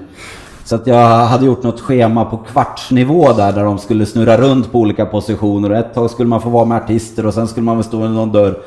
[0.72, 4.72] Så att jag hade gjort något schema på kvartsnivå där, där de skulle snurra runt
[4.72, 7.64] på olika positioner och ett tag skulle man få vara med artister och sen skulle
[7.64, 8.58] man väl stå i någon dörr.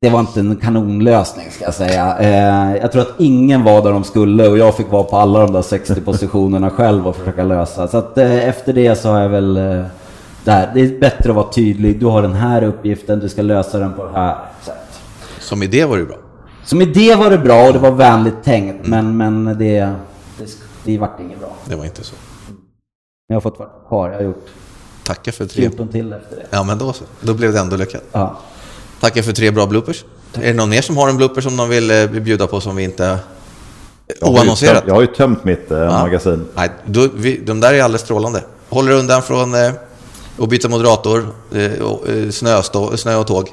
[0.00, 2.18] Det var inte en kanonlösning ska jag säga.
[2.18, 5.40] Eh, jag tror att ingen var där de skulle och jag fick vara på alla
[5.40, 7.88] de där 60 positionerna själv och försöka lösa.
[7.88, 9.84] Så att eh, efter det så har jag väl eh,
[10.44, 10.70] där.
[10.74, 12.00] Det är bättre att vara tydlig.
[12.00, 15.00] Du har den här uppgiften, du ska lösa den på det här sättet.
[15.40, 16.16] Som idé var det bra.
[16.64, 19.90] Som idé var det bra och det var vänligt tänkt men, men det,
[20.38, 20.46] det,
[20.86, 21.56] det vart inget bra.
[21.64, 22.14] Det var inte så.
[22.48, 22.56] Men
[23.28, 24.08] jag har fått vara kvar.
[24.10, 24.46] Jag har gjort
[25.04, 25.62] Tacka för tre...
[25.68, 26.46] 14 till efter det.
[26.50, 27.04] Ja, men då så.
[27.20, 28.02] Då blev det ändå lyckat.
[28.12, 28.38] Ja.
[29.00, 30.04] Tackar för tre bra bloopers.
[30.34, 32.76] Är det någon mer som har en blooper som de vill eh, bjuda på som
[32.76, 33.18] vi inte...
[34.20, 34.74] Jag Oannonserat?
[34.84, 35.90] tömt- Jag har ju tömt mitt eh, Ja.
[35.90, 36.46] magasin.
[36.54, 38.44] Nej, då, vi, de där är alldeles strålande.
[38.68, 39.70] Håller undan från eh,
[40.38, 43.52] att byta moderator, eh, och, eh, snöstå, snö och tåg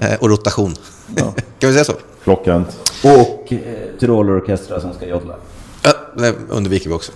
[0.00, 0.74] eh, och rotation.
[1.58, 1.92] kan vi säga så?
[2.24, 2.68] Klockrent.
[3.04, 3.58] Och eh,
[4.00, 5.34] tyrolerorkestrar som ska joddla.
[6.16, 7.12] Det undviker vi också.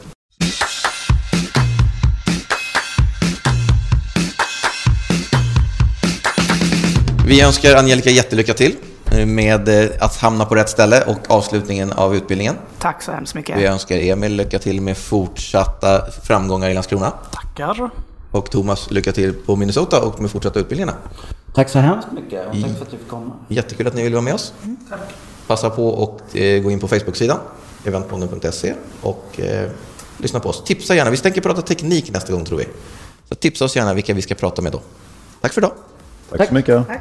[7.27, 8.77] Vi önskar Angelica jättelycka till
[9.27, 12.55] med eh, att hamna på rätt ställe och avslutningen av utbildningen.
[12.79, 13.59] Tack så hemskt mycket.
[13.59, 17.13] Vi önskar Emil lycka till med fortsatta framgångar i Landskrona.
[17.33, 17.91] Tackar.
[18.31, 20.99] Och Thomas lycka till på Minnesota och med fortsatta utbildningarna.
[21.55, 23.33] Tack så hemskt mycket och tack för att du fick komma.
[23.49, 24.53] Jättekul att ni vill vara med oss.
[25.47, 27.39] Passa på och eh, gå in på Facebook-sidan,
[27.85, 29.70] eventpodden.se och eh,
[30.18, 30.64] lyssna på oss.
[30.64, 32.66] Tipsa gärna, vi tänker prata teknik nästa gång tror vi.
[33.29, 34.81] Så tipsa oss gärna vilka vi ska prata med då.
[35.41, 35.72] Tack för idag.
[36.31, 36.87] Tack så mycket.
[36.87, 37.01] Tack.